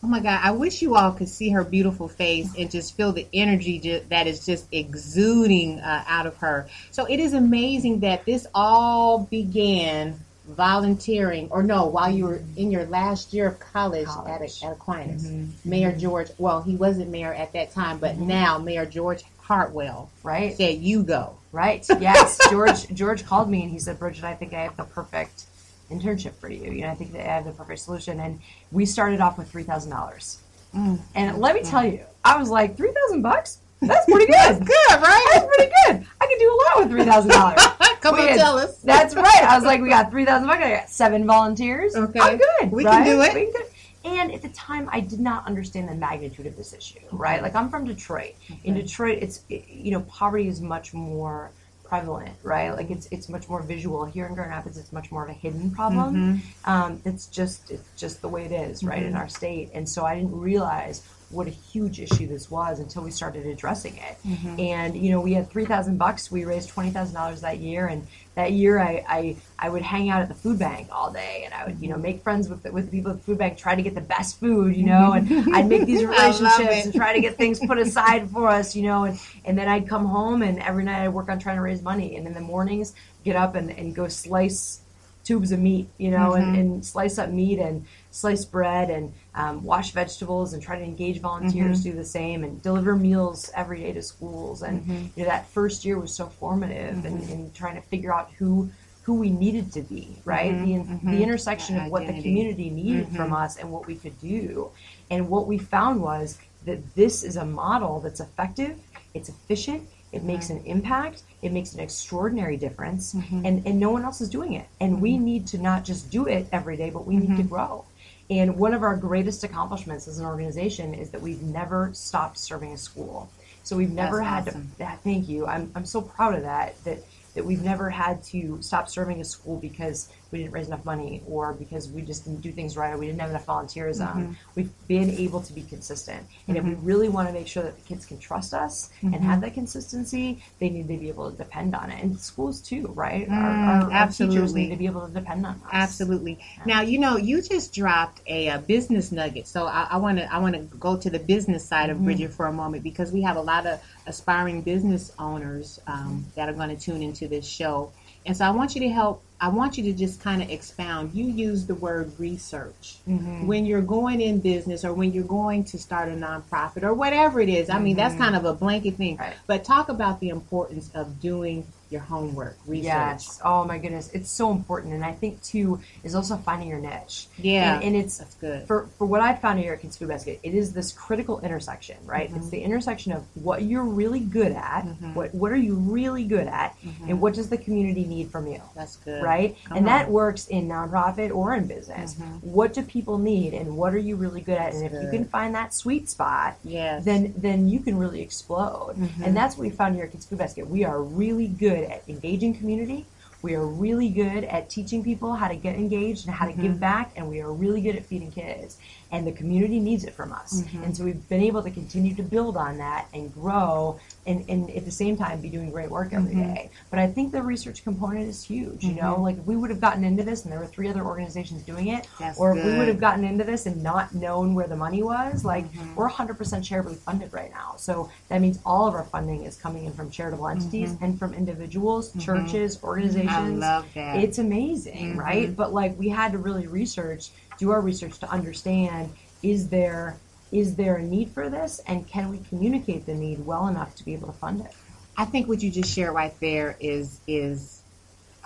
Oh 0.01 0.07
my 0.07 0.21
God! 0.21 0.39
I 0.41 0.51
wish 0.51 0.81
you 0.81 0.95
all 0.95 1.11
could 1.11 1.27
see 1.27 1.49
her 1.49 1.61
beautiful 1.61 2.07
face 2.07 2.49
and 2.57 2.71
just 2.71 2.95
feel 2.95 3.11
the 3.11 3.27
energy 3.33 3.99
that 4.07 4.27
is 4.27 4.45
just 4.45 4.65
exuding 4.71 5.81
uh, 5.81 6.05
out 6.07 6.25
of 6.25 6.37
her. 6.37 6.69
So 6.91 7.03
it 7.03 7.19
is 7.19 7.33
amazing 7.33 7.99
that 7.99 8.25
this 8.25 8.47
all 8.55 9.27
began 9.29 10.17
volunteering, 10.49 11.47
or 11.51 11.63
no, 11.63 11.85
while 11.85 12.09
you 12.09 12.25
were 12.25 12.41
in 12.57 12.71
your 12.71 12.85
last 12.85 13.33
year 13.33 13.47
of 13.47 13.59
college, 13.59 14.07
College. 14.07 14.63
at, 14.63 14.69
at 14.69 14.73
Aquinas. 14.73 15.27
Mm-hmm. 15.27 15.69
Mayor 15.69 15.91
mm-hmm. 15.91 15.99
George, 15.99 16.29
well, 16.37 16.61
he 16.61 16.75
wasn't 16.75 17.09
mayor 17.09 17.33
at 17.33 17.53
that 17.53 17.71
time, 17.71 17.99
but 17.99 18.15
mm-hmm. 18.15 18.27
now 18.27 18.57
Mayor 18.57 18.85
George 18.85 19.23
Heartwell 19.49 20.09
Right? 20.23 20.55
said, 20.55 20.77
"You 20.77 21.03
go." 21.03 21.35
Right. 21.51 21.85
Yes. 21.99 22.39
George 22.49 22.87
George 22.89 23.25
called 23.25 23.49
me 23.49 23.63
and 23.63 23.71
he 23.71 23.79
said, 23.79 23.97
Bridget, 23.97 24.23
I 24.23 24.35
think 24.35 24.53
I 24.53 24.61
have 24.61 24.77
the 24.77 24.83
perfect 24.83 25.45
internship 25.89 26.33
for 26.33 26.49
you. 26.49 26.71
You 26.71 26.81
know, 26.81 26.89
I 26.89 26.95
think 26.95 27.11
that 27.13 27.21
I 27.21 27.35
have 27.35 27.45
the 27.45 27.51
perfect 27.51 27.79
solution. 27.79 28.19
And 28.19 28.39
we 28.71 28.85
started 28.85 29.19
off 29.19 29.37
with 29.37 29.49
three 29.49 29.63
thousand 29.63 29.91
dollars. 29.91 30.39
Mm. 30.75 30.99
And 31.15 31.37
let 31.39 31.55
me 31.55 31.61
mm. 31.61 31.69
tell 31.69 31.83
you, 31.85 32.03
I 32.23 32.37
was 32.37 32.49
like, 32.49 32.77
three 32.77 32.91
thousand 32.91 33.23
bucks? 33.23 33.59
That's 33.81 34.05
pretty 34.05 34.25
good. 34.31 34.59
Good, 34.59 34.91
right? 34.91 35.29
That's 35.33 35.55
pretty 35.55 35.71
good. 35.85 36.07
I 36.21 36.27
can 36.27 36.37
do 36.37 36.51
a 36.51 36.57
lot 36.65 36.79
with 36.79 36.89
three 36.89 37.05
thousand 37.05 37.31
dollars. 37.31 37.59
Come 38.09 38.19
on, 38.19 38.37
tell 38.37 38.57
us. 38.57 38.77
That's 38.77 39.15
right. 39.15 39.43
I 39.43 39.55
was 39.55 39.65
like, 39.65 39.81
we 39.81 39.89
got 39.89 40.11
three 40.11 40.25
thousand 40.25 40.47
bucks. 40.47 40.63
I 40.63 40.69
got 40.69 40.89
seven 40.89 41.25
volunteers. 41.25 41.95
Okay. 41.95 42.19
I'm 42.19 42.37
good. 42.37 42.71
We 42.71 42.83
can 42.83 43.05
do 43.05 43.21
it. 43.21 43.33
We 43.33 43.45
can 43.45 43.51
do 43.51 43.59
it. 43.59 43.73
And 44.05 44.31
at 44.31 44.41
the 44.41 44.49
time, 44.49 44.89
I 44.91 45.01
did 45.01 45.19
not 45.19 45.45
understand 45.45 45.89
the 45.89 45.95
magnitude 45.95 46.45
of 46.45 46.55
this 46.55 46.73
issue. 46.73 46.99
Right? 47.11 47.41
Like 47.41 47.55
I'm 47.55 47.69
from 47.69 47.85
Detroit. 47.85 48.35
In 48.63 48.75
Detroit, 48.75 49.19
it's 49.21 49.43
you 49.49 49.91
know 49.91 50.01
poverty 50.01 50.47
is 50.47 50.61
much 50.61 50.93
more 50.93 51.51
prevalent, 51.83 52.35
right? 52.43 52.69
Like 52.71 52.91
it's 52.91 53.07
it's 53.11 53.27
much 53.29 53.49
more 53.49 53.61
visual. 53.61 54.05
Here 54.05 54.25
in 54.27 54.35
Grand 54.35 54.51
Rapids, 54.51 54.77
it's 54.77 54.93
much 54.93 55.11
more 55.11 55.23
of 55.23 55.29
a 55.29 55.33
hidden 55.33 55.71
problem. 55.71 56.15
Mm-hmm. 56.15 56.69
Um, 56.69 57.01
it's 57.03 57.27
just 57.27 57.71
it's 57.71 57.89
just 57.97 58.21
the 58.21 58.29
way 58.29 58.45
it 58.45 58.51
is, 58.51 58.83
right, 58.83 59.03
in 59.03 59.15
our 59.15 59.27
state. 59.27 59.71
And 59.73 59.89
so 59.89 60.05
I 60.05 60.15
didn't 60.15 60.39
realize 60.39 61.01
what 61.29 61.45
a 61.45 61.51
huge 61.51 61.99
issue 61.99 62.27
this 62.27 62.49
was 62.49 62.79
until 62.79 63.03
we 63.03 63.11
started 63.11 63.45
addressing 63.45 63.97
it. 63.97 64.17
Mm-hmm. 64.25 64.59
And 64.59 64.97
you 64.97 65.11
know, 65.11 65.21
we 65.21 65.33
had 65.33 65.49
three 65.49 65.65
thousand 65.65 65.97
bucks. 65.97 66.31
We 66.31 66.45
raised 66.45 66.69
twenty 66.69 66.89
thousand 66.89 67.13
dollars 67.13 67.41
that 67.41 67.59
year, 67.59 67.85
and 67.85 68.07
that 68.35 68.51
year 68.51 68.79
I, 68.79 69.05
I 69.07 69.35
I 69.59 69.69
would 69.69 69.83
hang 69.83 70.09
out 70.09 70.21
at 70.21 70.27
the 70.27 70.33
food 70.33 70.57
bank 70.57 70.87
all 70.91 71.11
day, 71.11 71.43
and 71.45 71.53
I 71.53 71.65
would 71.65 71.79
you 71.79 71.89
know 71.89 71.97
make 71.97 72.23
friends 72.23 72.49
with 72.49 72.63
the, 72.63 72.71
with 72.71 72.85
the 72.85 72.91
people 72.91 73.11
at 73.11 73.17
the 73.17 73.23
food 73.23 73.37
bank, 73.37 73.57
try 73.57 73.75
to 73.75 73.81
get 73.81 73.93
the 73.93 74.01
best 74.01 74.39
food, 74.39 74.75
you 74.75 74.85
know, 74.85 75.13
and 75.13 75.53
I'd 75.55 75.67
make 75.67 75.85
these 75.85 76.03
relationships 76.03 76.85
and 76.85 76.93
try 76.93 77.13
to 77.13 77.21
get 77.21 77.37
things 77.37 77.59
put 77.59 77.77
aside 77.77 78.29
for 78.31 78.47
us, 78.47 78.75
you 78.75 78.83
know, 78.83 79.03
and 79.03 79.19
and 79.45 79.57
then 79.57 79.67
I'd 79.67 79.87
come 79.87 80.05
home 80.05 80.41
and 80.41 80.59
every 80.59 80.83
night 80.83 81.03
I'd 81.03 81.09
work 81.09 81.29
on 81.29 81.37
trying 81.37 81.57
to 81.57 81.61
raise 81.61 81.83
money, 81.83 82.15
and 82.15 82.25
in 82.25 82.33
the 82.33 82.41
mornings 82.41 82.95
get 83.23 83.35
up 83.35 83.53
and, 83.53 83.69
and 83.69 83.93
go 83.93 84.07
slice 84.07 84.81
tubes 85.23 85.51
of 85.51 85.59
meat, 85.59 85.87
you 85.99 86.09
know, 86.09 86.33
and, 86.33 86.57
and 86.57 86.83
slice 86.83 87.19
up 87.19 87.29
meat 87.29 87.59
and 87.59 87.85
slice 88.09 88.45
bread 88.45 88.89
and 88.89 89.13
um, 89.39 89.63
wash 89.63 89.91
vegetables 89.91 90.51
and 90.53 90.61
try 90.61 90.77
to 90.77 90.83
engage 90.83 91.21
volunteers 91.21 91.79
mm-hmm. 91.79 91.91
do 91.91 91.95
the 91.95 92.03
same 92.03 92.43
and 92.43 92.61
deliver 92.61 92.95
meals 92.95 93.49
every 93.55 93.79
day 93.79 93.93
to 93.93 94.01
schools. 94.01 94.61
And 94.61 94.81
mm-hmm. 94.81 95.05
you 95.15 95.23
know 95.23 95.29
that 95.29 95.47
first 95.47 95.85
year 95.85 95.97
was 95.97 96.13
so 96.13 96.27
formative 96.27 97.05
in, 97.05 97.13
in 97.13 97.21
mm-hmm. 97.21 97.53
trying 97.53 97.75
to 97.75 97.81
figure 97.81 98.13
out 98.13 98.31
who 98.37 98.69
who 99.03 99.15
we 99.15 99.29
needed 99.31 99.71
to 99.73 99.81
be, 99.81 100.17
right? 100.23 100.53
The, 100.65 100.99
the 101.03 101.23
intersection 101.23 101.79
of 101.79 101.91
what 101.91 102.05
the 102.05 102.13
community 102.21 102.69
needed 102.69 103.07
from 103.15 103.33
us 103.33 103.57
and 103.57 103.71
what 103.71 103.87
we 103.87 103.95
could 103.95 104.19
do. 104.21 104.69
And 105.09 105.29
what 105.29 105.47
we 105.47 105.57
found 105.57 106.03
was 106.03 106.37
that 106.65 106.93
this 106.93 107.23
is 107.23 107.35
a 107.35 107.45
model 107.45 108.01
that's 108.01 108.19
effective, 108.19 108.77
it's 109.15 109.29
efficient, 109.29 109.89
it 110.11 110.23
makes 110.23 110.51
an 110.51 110.61
impact, 110.65 111.23
it 111.41 111.51
makes 111.51 111.73
an 111.73 111.79
extraordinary 111.79 112.57
difference, 112.57 113.15
and, 113.31 113.65
and 113.65 113.79
no 113.79 113.89
one 113.89 114.03
else 114.03 114.21
is 114.21 114.29
doing 114.29 114.53
it. 114.53 114.67
And 114.79 115.01
we 115.01 115.17
need 115.17 115.47
to 115.47 115.57
not 115.57 115.85
just 115.85 116.11
do 116.11 116.27
it 116.27 116.47
every 116.51 116.77
day, 116.77 116.91
but 116.91 117.07
we 117.07 117.15
need 117.17 117.35
to 117.37 117.43
grow. 117.43 117.85
And 118.29 118.57
one 118.57 118.73
of 118.73 118.83
our 118.83 118.95
greatest 118.95 119.43
accomplishments 119.43 120.07
as 120.07 120.19
an 120.19 120.25
organization 120.25 120.93
is 120.93 121.09
that 121.11 121.21
we've 121.21 121.41
never 121.41 121.91
stopped 121.93 122.37
serving 122.37 122.73
a 122.73 122.77
school. 122.77 123.29
So 123.63 123.75
we've 123.75 123.91
never 123.91 124.17
That's 124.17 124.29
had 124.29 124.47
awesome. 124.49 124.71
to. 124.77 124.99
Thank 125.03 125.27
you. 125.27 125.47
I'm, 125.47 125.71
I'm 125.75 125.85
so 125.85 126.01
proud 126.01 126.35
of 126.35 126.43
that. 126.43 126.81
That 126.83 126.99
that 127.35 127.45
we've 127.45 127.63
never 127.63 127.89
had 127.89 128.23
to 128.23 128.61
stop 128.61 128.89
serving 128.89 129.21
a 129.21 129.25
school 129.25 129.59
because 129.59 130.09
we 130.31 130.39
didn't 130.39 130.53
raise 130.53 130.67
enough 130.67 130.85
money 130.85 131.21
or 131.27 131.53
because 131.53 131.89
we 131.89 132.01
just 132.01 132.25
didn't 132.25 132.41
do 132.41 132.51
things 132.51 132.77
right 132.77 132.93
or 132.93 132.97
we 132.97 133.07
didn't 133.07 133.19
have 133.21 133.29
enough 133.29 133.45
volunteerism. 133.45 134.07
Mm-hmm. 134.07 134.31
We've 134.55 134.71
been 134.87 135.09
able 135.11 135.41
to 135.41 135.53
be 135.53 135.63
consistent. 135.63 136.25
And 136.47 136.57
if 136.57 136.63
we 136.63 136.73
really 136.75 137.09
want 137.09 137.27
to 137.27 137.33
make 137.33 137.47
sure 137.47 137.63
that 137.63 137.75
the 137.75 137.81
kids 137.87 138.05
can 138.05 138.19
trust 138.19 138.53
us 138.53 138.89
and 139.01 139.13
Mm-hmm. 139.13 139.23
have 139.25 139.41
that 139.41 139.53
consistency, 139.53 140.41
they 140.59 140.69
need 140.69 140.87
to 140.87 140.97
be 140.97 141.09
able 141.09 141.31
to 141.31 141.37
depend 141.37 141.75
on 141.75 141.89
it. 141.91 142.03
And 142.03 142.19
schools 142.19 142.61
too, 142.61 142.87
right? 142.95 143.27
our, 143.29 143.35
Mm, 143.35 143.67
our, 143.67 143.91
our 143.91 144.07
teachers 144.07 144.19
absolutely. 144.19 144.61
need 144.63 144.69
to 144.69 144.75
be 144.77 144.85
able 144.85 145.07
to 145.07 145.13
depend 145.13 145.45
on 145.45 145.53
us. 145.55 145.69
Absolutely. 145.71 146.39
Now 146.65 146.81
you 146.81 146.99
know 146.99 147.17
you 147.17 147.41
just 147.41 147.73
dropped 147.73 148.21
a, 148.27 148.49
uh 148.49 148.57
business 148.59 149.11
nugget, 149.11 149.47
so 149.47 149.65
I 149.65 149.97
want 149.97 150.17
to 150.19 150.31
I 150.33 150.37
want 150.39 150.55
to 150.55 150.61
go 150.77 150.95
to 150.97 151.09
the 151.09 151.19
business 151.19 151.65
side 151.65 151.89
of 151.89 152.03
Bridget 152.03 152.31
for 152.33 152.45
a 152.45 152.53
moment 152.53 152.83
because 152.83 153.11
we 153.11 153.21
have 153.23 153.35
a 153.35 153.41
lot 153.41 153.65
of 153.65 153.81
aspiring 154.05 154.61
business 154.61 155.11
owners 155.19 155.79
um, 155.87 156.25
that 156.35 156.49
are 156.49 156.53
going 156.53 156.69
to 156.69 156.81
tune 156.81 157.01
into 157.01 157.27
this 157.27 157.47
show, 157.47 157.91
and 158.25 158.35
so 158.35 158.45
I 158.45 158.51
want 158.51 158.75
you 158.75 158.81
to 158.81 158.89
help. 158.89 159.23
I 159.41 159.47
want 159.47 159.77
you 159.77 159.83
to 159.85 159.93
just 159.93 160.21
kind 160.21 160.41
of 160.41 160.49
expound. 160.49 161.13
You 161.13 161.25
use 161.25 161.65
the 161.65 161.75
word 161.75 162.11
research 162.19 162.97
mm-hmm. 163.07 163.47
when 163.47 163.65
you're 163.65 163.81
going 163.81 164.19
in 164.19 164.41
business 164.41 164.83
or 164.83 164.93
when 164.93 165.13
you're 165.13 165.23
going 165.23 165.63
to 165.65 165.77
start 165.77 166.09
a 166.09 166.11
nonprofit 166.11 166.83
or 166.83 166.93
whatever 166.93 167.39
it 167.39 167.47
is. 167.47 167.69
I 167.69 167.79
mean, 167.79 167.95
that's 167.95 168.15
mm-hmm. 168.15 168.23
kind 168.23 168.35
of 168.35 168.43
a 168.43 168.53
blanket 168.53 168.95
thing. 168.95 169.15
Right. 169.15 169.35
But 169.47 169.63
talk 169.63 169.87
about 169.87 170.19
the 170.19 170.29
importance 170.29 170.91
of 170.93 171.21
doing 171.21 171.65
your 171.89 172.01
homework, 172.01 172.57
research. 172.67 172.85
Yes. 172.85 173.41
Oh 173.43 173.65
my 173.65 173.77
goodness, 173.77 174.09
it's 174.13 174.29
so 174.29 174.51
important, 174.51 174.93
and 174.93 175.03
I 175.03 175.11
think 175.11 175.41
too 175.41 175.79
is 176.03 176.15
also 176.15 176.37
finding 176.37 176.67
your 176.69 176.79
niche. 176.79 177.27
Yeah, 177.37 177.75
and, 177.75 177.83
and 177.83 177.95
it's 177.95 178.17
that's 178.17 178.35
good. 178.35 178.67
for 178.67 178.87
for 178.97 179.05
what 179.05 179.21
I 179.21 179.35
found 179.35 179.59
here 179.59 179.73
at 179.73 179.81
Kids 179.81 179.97
Food 179.97 180.09
Basket. 180.09 180.39
It 180.43 180.53
is 180.53 180.73
this 180.73 180.91
critical 180.91 181.39
intersection, 181.41 181.97
right? 182.05 182.27
Mm-hmm. 182.29 182.37
It's 182.37 182.49
the 182.49 182.61
intersection 182.61 183.11
of 183.11 183.23
what 183.35 183.63
you're 183.63 183.83
really 183.83 184.19
good 184.19 184.51
at, 184.51 184.83
what 185.13 185.33
what 185.33 185.51
are 185.51 185.57
you 185.57 185.75
really 185.75 186.23
good 186.23 186.47
at, 186.47 186.75
and 187.07 187.19
what 187.21 187.33
does 187.33 187.49
the 187.49 187.57
community 187.57 188.05
need 188.05 188.29
from 188.31 188.47
you. 188.47 188.61
That's 188.75 188.97
good. 188.97 189.23
Right, 189.23 189.57
Come 189.65 189.77
and 189.77 189.87
that 189.87 190.01
on. 190.01 190.05
Mm-hmm. 190.05 190.11
works 190.13 190.47
in 190.47 190.67
nonprofit 190.67 191.31
or 191.33 191.55
in 191.55 191.67
business. 191.67 192.15
What 192.41 192.73
do 192.73 192.83
people 192.83 193.17
need, 193.17 193.53
and 193.53 193.75
what 193.77 193.93
are 193.93 193.99
you 193.99 194.15
really 194.15 194.41
good 194.41 194.57
at? 194.57 194.73
and 194.73 194.85
if 194.85 194.91
you 194.91 195.09
can 195.09 195.25
find 195.25 195.55
that 195.55 195.73
sweet 195.73 196.09
spot, 196.09 196.57
Yes. 196.63 197.03
then 197.05 197.33
then 197.37 197.67
you 197.67 197.79
can 197.79 197.97
really 197.97 198.21
explode. 198.21 198.95
Mm-hmm. 198.97 199.23
And 199.23 199.35
that's 199.35 199.57
what 199.57 199.63
we 199.63 199.69
found 199.71 199.95
here 199.95 200.05
at 200.05 200.11
Kids 200.11 200.25
Food 200.25 200.37
Basket. 200.37 200.67
We 200.67 200.83
are 200.85 201.01
really 201.01 201.47
good 201.47 201.78
at 201.83 202.03
engaging 202.07 202.53
community. 202.55 203.05
We 203.41 203.55
are 203.55 203.65
really 203.65 204.09
good 204.09 204.43
at 204.43 204.69
teaching 204.69 205.01
people 205.03 205.33
how 205.33 205.47
to 205.47 205.55
get 205.55 205.75
engaged 205.75 206.25
and 206.27 206.35
how 206.35 206.45
to 206.45 206.51
Mm-hmm. 206.51 206.61
give 206.61 206.79
back, 206.79 207.11
and 207.15 207.29
we 207.29 207.39
are 207.41 207.53
really 207.53 207.81
good 207.81 207.95
at 207.95 208.05
feeding 208.05 208.31
kids. 208.31 208.77
And 209.11 209.25
the 209.25 209.31
community 209.31 209.79
needs 209.79 210.03
it 210.03 210.13
from 210.13 210.31
us. 210.31 210.61
Mm-hmm. 210.61 210.83
And 210.83 210.95
so 210.95 211.03
we've 211.03 211.27
been 211.29 211.41
able 211.41 211.63
to 211.63 211.71
continue 211.71 212.13
to 212.15 212.21
build 212.21 212.55
on 212.57 212.77
that 212.77 213.07
and 213.13 213.33
grow, 213.33 213.99
and, 214.27 214.47
and 214.47 214.69
at 214.71 214.85
the 214.85 214.91
same 214.91 215.17
time 215.17 215.41
be 215.41 215.49
doing 215.49 215.71
great 215.71 215.89
work 215.89 216.13
every 216.13 216.29
Mm-hmm. 216.35 216.53
day. 216.53 216.69
But 216.91 216.99
I 216.99 217.07
think 217.07 217.31
the 217.31 217.41
research 217.41 217.83
component 217.83 218.27
is 218.27 218.43
huge. 218.43 218.83
You 218.83 218.93
know, 218.93 219.19
like 219.19 219.37
if 219.37 219.45
we 219.45 219.55
would 219.55 219.71
have 219.71 219.81
gotten 219.81 220.03
into 220.03 220.21
this 220.23 220.43
and 220.43 220.51
there 220.51 220.59
were 220.59 220.67
three 220.67 220.87
other 220.89 221.03
organizations 221.03 221.63
doing 221.63 221.87
it, 221.87 222.07
That's 222.19 222.39
or 222.39 222.55
if 222.55 222.63
we 222.63 222.77
would 222.77 222.87
have 222.87 222.99
gotten 222.99 223.23
into 223.23 223.43
this 223.43 223.65
and 223.65 223.81
not 223.81 224.13
known 224.13 224.53
where 224.53 224.67
the 224.67 224.75
money 224.75 225.01
was, 225.01 225.43
like 225.43 225.65
Mm-hmm. 225.69 225.95
we're 225.95 226.09
100% 226.09 226.63
charitably 226.63 226.95
funded 226.95 227.33
right 227.33 227.51
now. 227.51 227.73
So 227.77 228.09
that 228.29 228.41
means 228.41 228.59
all 228.65 228.87
of 228.87 228.93
our 228.93 229.03
funding 229.05 229.43
is 229.43 229.55
coming 229.55 229.85
in 229.85 229.93
from 229.93 230.09
charitable 230.11 230.47
entities 230.47 230.95
and 231.01 231.17
from 231.17 231.33
individuals, 231.33 232.11
churches, 232.19 232.79
organizations. 232.83 233.29
Mm-hmm. 233.29 233.63
I 233.63 233.75
love 233.75 233.85
that. 233.95 234.15
Mm-hmm. 234.15 234.19
It's 234.25 234.37
amazing, 234.37 235.17
right? 235.17 235.55
But 235.55 235.73
like 235.73 235.97
we 235.97 236.09
had 236.09 236.31
to 236.33 236.37
really 236.37 236.67
research, 236.67 237.31
do 237.59 237.71
our 237.71 237.81
research 237.81 238.17
to 238.19 238.31
understand 238.31 239.11
is 239.43 239.69
there 239.69 240.17
is 240.51 240.75
there 240.75 240.95
a 240.95 241.03
need 241.03 241.29
for 241.29 241.47
this 241.49 241.79
and 241.85 242.07
can 242.07 242.29
we 242.31 242.39
communicate 242.49 243.05
the 243.05 243.13
need 243.13 243.45
well 243.45 243.67
enough 243.67 243.95
to 243.95 244.03
be 244.03 244.13
able 244.13 244.27
to 244.27 244.33
fund 244.33 244.61
it? 244.61 244.73
I 245.15 245.25
think 245.25 245.47
what 245.47 245.61
you 245.61 245.69
just 245.69 245.93
shared 245.93 246.15
right 246.15 246.33
there 246.39 246.75
is 246.79 247.19
is 247.27 247.83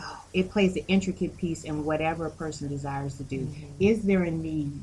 oh, 0.01 0.21
it 0.33 0.49
plays 0.49 0.75
an 0.75 0.83
intricate 0.87 1.37
piece 1.37 1.63
in 1.63 1.85
whatever 1.85 2.25
a 2.25 2.31
person 2.31 2.67
desires 2.67 3.15
to 3.17 3.23
do. 3.23 3.39
Mm-hmm. 3.39 3.65
Is 3.79 4.03
there 4.03 4.23
a 4.23 4.31
need 4.31 4.73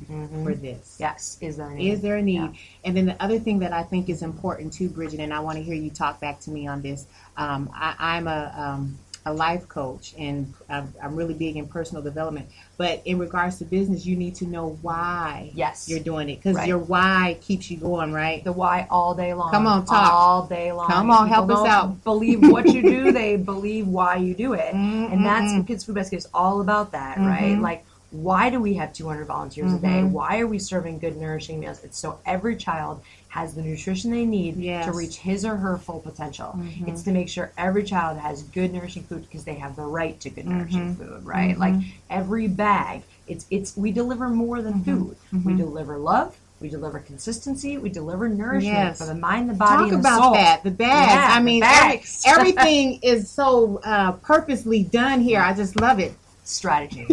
for 0.43 0.55
this? 0.55 0.97
Yes, 0.99 1.37
is 1.41 1.57
there 1.57 1.67
a 1.67 1.75
need? 1.75 1.91
Is 1.91 2.01
there 2.01 2.17
a 2.17 2.21
need? 2.21 2.35
Yeah. 2.35 2.53
And 2.85 2.97
then 2.97 3.05
the 3.05 3.21
other 3.21 3.39
thing 3.39 3.59
that 3.59 3.73
I 3.73 3.83
think 3.83 4.09
is 4.09 4.23
important 4.23 4.73
too, 4.73 4.89
Bridget, 4.89 5.19
and 5.19 5.33
I 5.33 5.41
want 5.41 5.57
to 5.57 5.63
hear 5.63 5.75
you 5.75 5.91
talk 5.91 6.19
back 6.19 6.39
to 6.41 6.49
me 6.51 6.65
on 6.65 6.81
this. 6.81 7.05
Um, 7.37 7.69
I, 7.73 7.95
I'm 7.99 8.27
a 8.27 8.53
um, 8.55 8.97
a 9.25 9.31
life 9.33 9.67
coach, 9.67 10.15
and 10.17 10.51
I'm, 10.67 10.93
I'm 11.01 11.15
really 11.15 11.35
big 11.35 11.55
in 11.55 11.67
personal 11.67 12.01
development. 12.01 12.49
But 12.77 13.03
in 13.05 13.19
regards 13.19 13.59
to 13.59 13.65
business, 13.65 14.03
you 14.05 14.15
need 14.15 14.33
to 14.35 14.45
know 14.45 14.79
why 14.81 15.51
Yes. 15.53 15.87
you're 15.87 15.99
doing 15.99 16.27
it 16.29 16.37
because 16.37 16.57
Right. 16.57 16.67
your 16.67 16.79
why 16.79 17.37
keeps 17.41 17.69
you 17.69 17.77
going, 17.77 18.11
right? 18.11 18.43
the 18.43 18.51
why 18.51 18.87
all 18.89 19.13
day 19.13 19.33
long. 19.35 19.51
Come 19.51 19.67
on, 19.67 19.85
talk. 19.85 20.11
all 20.13 20.47
day 20.47 20.71
long. 20.71 20.87
Come 20.89 21.11
on, 21.11 21.27
help 21.27 21.49
us 21.51 21.57
don't 21.59 21.67
out. 21.67 22.03
Believe 22.03 22.41
what 22.49 22.73
you 22.73 22.81
do; 22.81 23.11
they 23.11 23.35
believe 23.51 23.87
why 23.87 24.15
you 24.15 24.33
do 24.33 24.53
it, 24.53 24.73
Mm, 24.73 25.13
and 25.13 25.25
that's 25.25 25.67
Kids 25.67 25.83
Food 25.83 25.95
Basket 25.95 26.17
is 26.17 26.27
all 26.33 26.61
about. 26.61 26.91
That 26.93 27.17
Mm-hmm. 27.17 27.27
right? 27.27 27.59
Like, 27.59 27.85
why 28.11 28.49
do 28.49 28.59
we 28.59 28.73
have 28.75 28.93
200 28.93 29.25
volunteers 29.25 29.73
a 29.73 29.79
day? 29.79 30.03
Why 30.03 30.39
are 30.39 30.47
we 30.47 30.59
serving 30.59 30.99
good, 30.99 31.17
nourishing 31.17 31.59
meals? 31.59 31.81
It's 31.83 31.97
so 31.97 32.19
every 32.25 32.55
child 32.57 33.01
has 33.29 33.53
the 33.55 33.61
nutrition 33.61 34.11
they 34.11 34.25
need 34.25 34.57
Yes. 34.57 34.85
to 34.85 34.91
reach 34.91 35.17
his 35.17 35.45
or 35.45 35.55
her 35.55 35.77
full 35.77 36.01
potential. 36.01 36.53
Mm-hmm. 36.57 36.89
It's 36.89 37.03
to 37.03 37.11
make 37.11 37.29
sure 37.29 37.53
every 37.57 37.83
child 37.83 38.17
has 38.19 38.43
good, 38.43 38.73
nourishing 38.73 39.03
food 39.03 39.21
because 39.21 39.45
they 39.45 39.53
have 39.55 39.77
the 39.77 39.83
right 39.83 40.19
to 40.19 40.29
good, 40.29 40.45
nourishing 40.45 40.93
Mm-hmm. 40.95 41.03
food. 41.05 41.25
Right? 41.25 41.57
Like 41.57 41.75
every 42.09 42.47
bag, 42.49 43.03
it's 43.27 43.45
it's 43.49 43.77
we 43.77 43.91
deliver 43.91 44.27
more 44.29 44.57
Mm-hmm. 44.57 44.83
than 44.83 44.83
food. 44.83 45.15
We 45.45 45.55
deliver 45.55 45.97
love. 45.97 46.37
We 46.59 46.69
deliver 46.69 46.99
consistency. 46.99 47.77
We 47.79 47.89
deliver 47.89 48.27
nourishment 48.29 48.75
Yes. 48.75 48.97
for 48.99 49.05
the 49.05 49.15
mind, 49.15 49.49
the 49.49 49.53
body, 49.55 49.85
Talk 49.85 49.93
and 49.93 50.03
the 50.03 50.09
about 50.09 50.33
that. 50.33 50.63
The 50.63 50.69
bags. 50.71 51.11
Yeah, 51.13 51.27
I 51.31 51.41
mean. 51.41 51.63
Every, 51.63 52.03
everything 52.27 52.99
is 53.01 53.29
so 53.31 53.79
uh, 53.83 54.11
purposely 54.11 54.83
done 54.83 55.21
here. 55.21 55.39
I 55.39 55.53
just 55.53 55.79
love 55.79 55.99
it. 55.99 56.13
Strategy, 56.43 57.05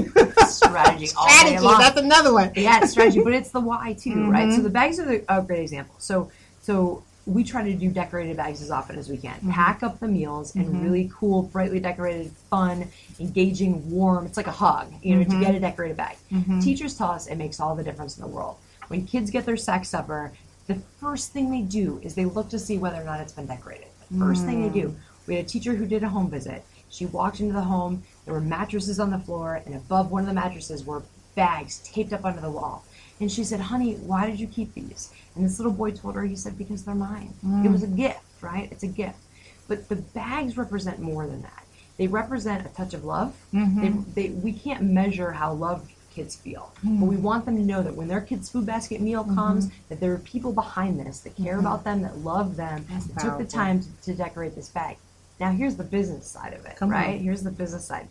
strategy, 0.46 1.06
Strategy. 1.06 1.56
That's 1.62 2.00
another 2.00 2.32
one. 2.32 2.50
yeah, 2.56 2.84
strategy, 2.86 3.22
but 3.22 3.34
it's 3.34 3.50
the 3.50 3.60
why 3.60 3.92
too, 3.92 4.30
right? 4.30 4.48
Mm-hmm. 4.48 4.56
So 4.56 4.62
the 4.62 4.70
bags 4.70 4.98
are 4.98 5.04
the, 5.04 5.24
a 5.28 5.42
great 5.42 5.60
example. 5.60 5.94
So, 5.98 6.30
so 6.62 7.02
we 7.26 7.44
try 7.44 7.62
to 7.62 7.74
do 7.74 7.90
decorated 7.90 8.36
bags 8.38 8.62
as 8.62 8.70
often 8.70 8.98
as 8.98 9.08
we 9.08 9.18
can. 9.18 9.36
Mm-hmm. 9.36 9.50
Pack 9.50 9.82
up 9.82 10.00
the 10.00 10.08
meals 10.08 10.56
in 10.56 10.82
really 10.82 11.10
cool, 11.14 11.42
brightly 11.42 11.78
decorated, 11.78 12.32
fun, 12.50 12.88
engaging, 13.20 13.88
warm. 13.90 14.24
It's 14.26 14.38
like 14.38 14.46
a 14.46 14.50
hug, 14.52 14.92
you 15.02 15.14
know, 15.16 15.22
Mm-hmm. 15.24 15.40
to 15.40 15.44
get 15.46 15.54
a 15.54 15.60
decorated 15.60 15.96
bag. 15.98 16.16
Teachers 16.62 16.96
tell 16.96 17.10
us 17.10 17.26
it 17.26 17.36
makes 17.36 17.60
all 17.60 17.74
the 17.76 17.84
difference 17.84 18.16
in 18.16 18.22
the 18.22 18.28
world. 18.28 18.56
When 18.88 19.06
kids 19.06 19.30
get 19.30 19.44
their 19.44 19.58
sack 19.58 19.84
supper, 19.84 20.32
the 20.68 20.76
first 21.00 21.32
thing 21.32 21.50
they 21.50 21.60
do 21.62 22.00
is 22.02 22.14
they 22.14 22.24
look 22.24 22.48
to 22.48 22.58
see 22.58 22.78
whether 22.78 23.00
or 23.00 23.04
not 23.04 23.20
it's 23.20 23.32
been 23.34 23.46
decorated. 23.46 23.88
The 24.10 24.18
first 24.18 24.44
thing 24.46 24.62
they 24.62 24.68
Mm. 24.70 24.82
do. 24.82 24.96
We 25.26 25.34
had 25.36 25.44
a 25.44 25.48
teacher 25.48 25.74
who 25.74 25.84
did 25.86 26.02
a 26.02 26.08
home 26.08 26.30
visit. 26.30 26.64
She 26.90 27.04
walked 27.04 27.40
into 27.40 27.52
the 27.52 27.60
home. 27.60 28.02
There 28.28 28.34
were 28.34 28.42
mattresses 28.42 29.00
on 29.00 29.08
the 29.08 29.18
floor, 29.18 29.62
and 29.64 29.74
above 29.74 30.10
one 30.10 30.24
of 30.24 30.28
the 30.28 30.34
mattresses 30.34 30.84
were 30.84 31.02
bags 31.34 31.78
taped 31.78 32.12
up 32.12 32.26
onto 32.26 32.42
the 32.42 32.50
wall. 32.50 32.84
And 33.20 33.32
she 33.32 33.42
said, 33.42 33.58
Honey, 33.58 33.94
why 33.94 34.26
did 34.26 34.38
you 34.38 34.46
keep 34.46 34.74
these? 34.74 35.14
And 35.34 35.46
this 35.46 35.58
little 35.58 35.72
boy 35.72 35.92
told 35.92 36.14
her, 36.14 36.24
He 36.24 36.36
said, 36.36 36.58
Because 36.58 36.84
they're 36.84 36.94
mine. 36.94 37.32
Mm. 37.42 37.64
It 37.64 37.70
was 37.70 37.82
a 37.82 37.86
gift, 37.86 38.20
right? 38.42 38.68
It's 38.70 38.82
a 38.82 38.86
gift. 38.86 39.16
But 39.66 39.88
the 39.88 39.96
bags 39.96 40.58
represent 40.58 41.00
more 41.00 41.26
than 41.26 41.40
that. 41.40 41.64
They 41.96 42.06
represent 42.06 42.66
a 42.66 42.68
touch 42.68 42.92
of 42.92 43.02
love. 43.06 43.34
Mm-hmm. 43.54 44.12
They, 44.12 44.28
they, 44.28 44.34
we 44.34 44.52
can't 44.52 44.82
measure 44.82 45.32
how 45.32 45.54
loved 45.54 45.90
kids 46.14 46.36
feel, 46.36 46.70
mm. 46.84 47.00
but 47.00 47.06
we 47.06 47.16
want 47.16 47.46
them 47.46 47.56
to 47.56 47.62
know 47.62 47.82
that 47.82 47.94
when 47.94 48.08
their 48.08 48.20
kids' 48.20 48.50
food 48.50 48.66
basket 48.66 49.00
meal 49.00 49.24
mm-hmm. 49.24 49.36
comes, 49.36 49.70
that 49.88 50.00
there 50.00 50.12
are 50.12 50.18
people 50.18 50.52
behind 50.52 51.00
this 51.00 51.20
that 51.20 51.34
care 51.34 51.56
mm-hmm. 51.56 51.60
about 51.60 51.82
them, 51.84 52.02
that 52.02 52.18
love 52.18 52.56
them, 52.56 52.84
that 52.90 53.22
took 53.22 53.38
the 53.38 53.46
time 53.46 53.80
to, 53.80 53.88
to 54.02 54.14
decorate 54.14 54.54
this 54.54 54.68
bag. 54.68 54.98
Now, 55.40 55.52
here's 55.52 55.76
the 55.76 55.84
business 55.84 56.26
side 56.26 56.52
of 56.54 56.64
it, 56.66 56.76
Come 56.76 56.88
on. 56.88 56.94
right? 56.94 57.20
Here's 57.20 57.42
the 57.42 57.50
business 57.50 57.84
side. 57.84 58.08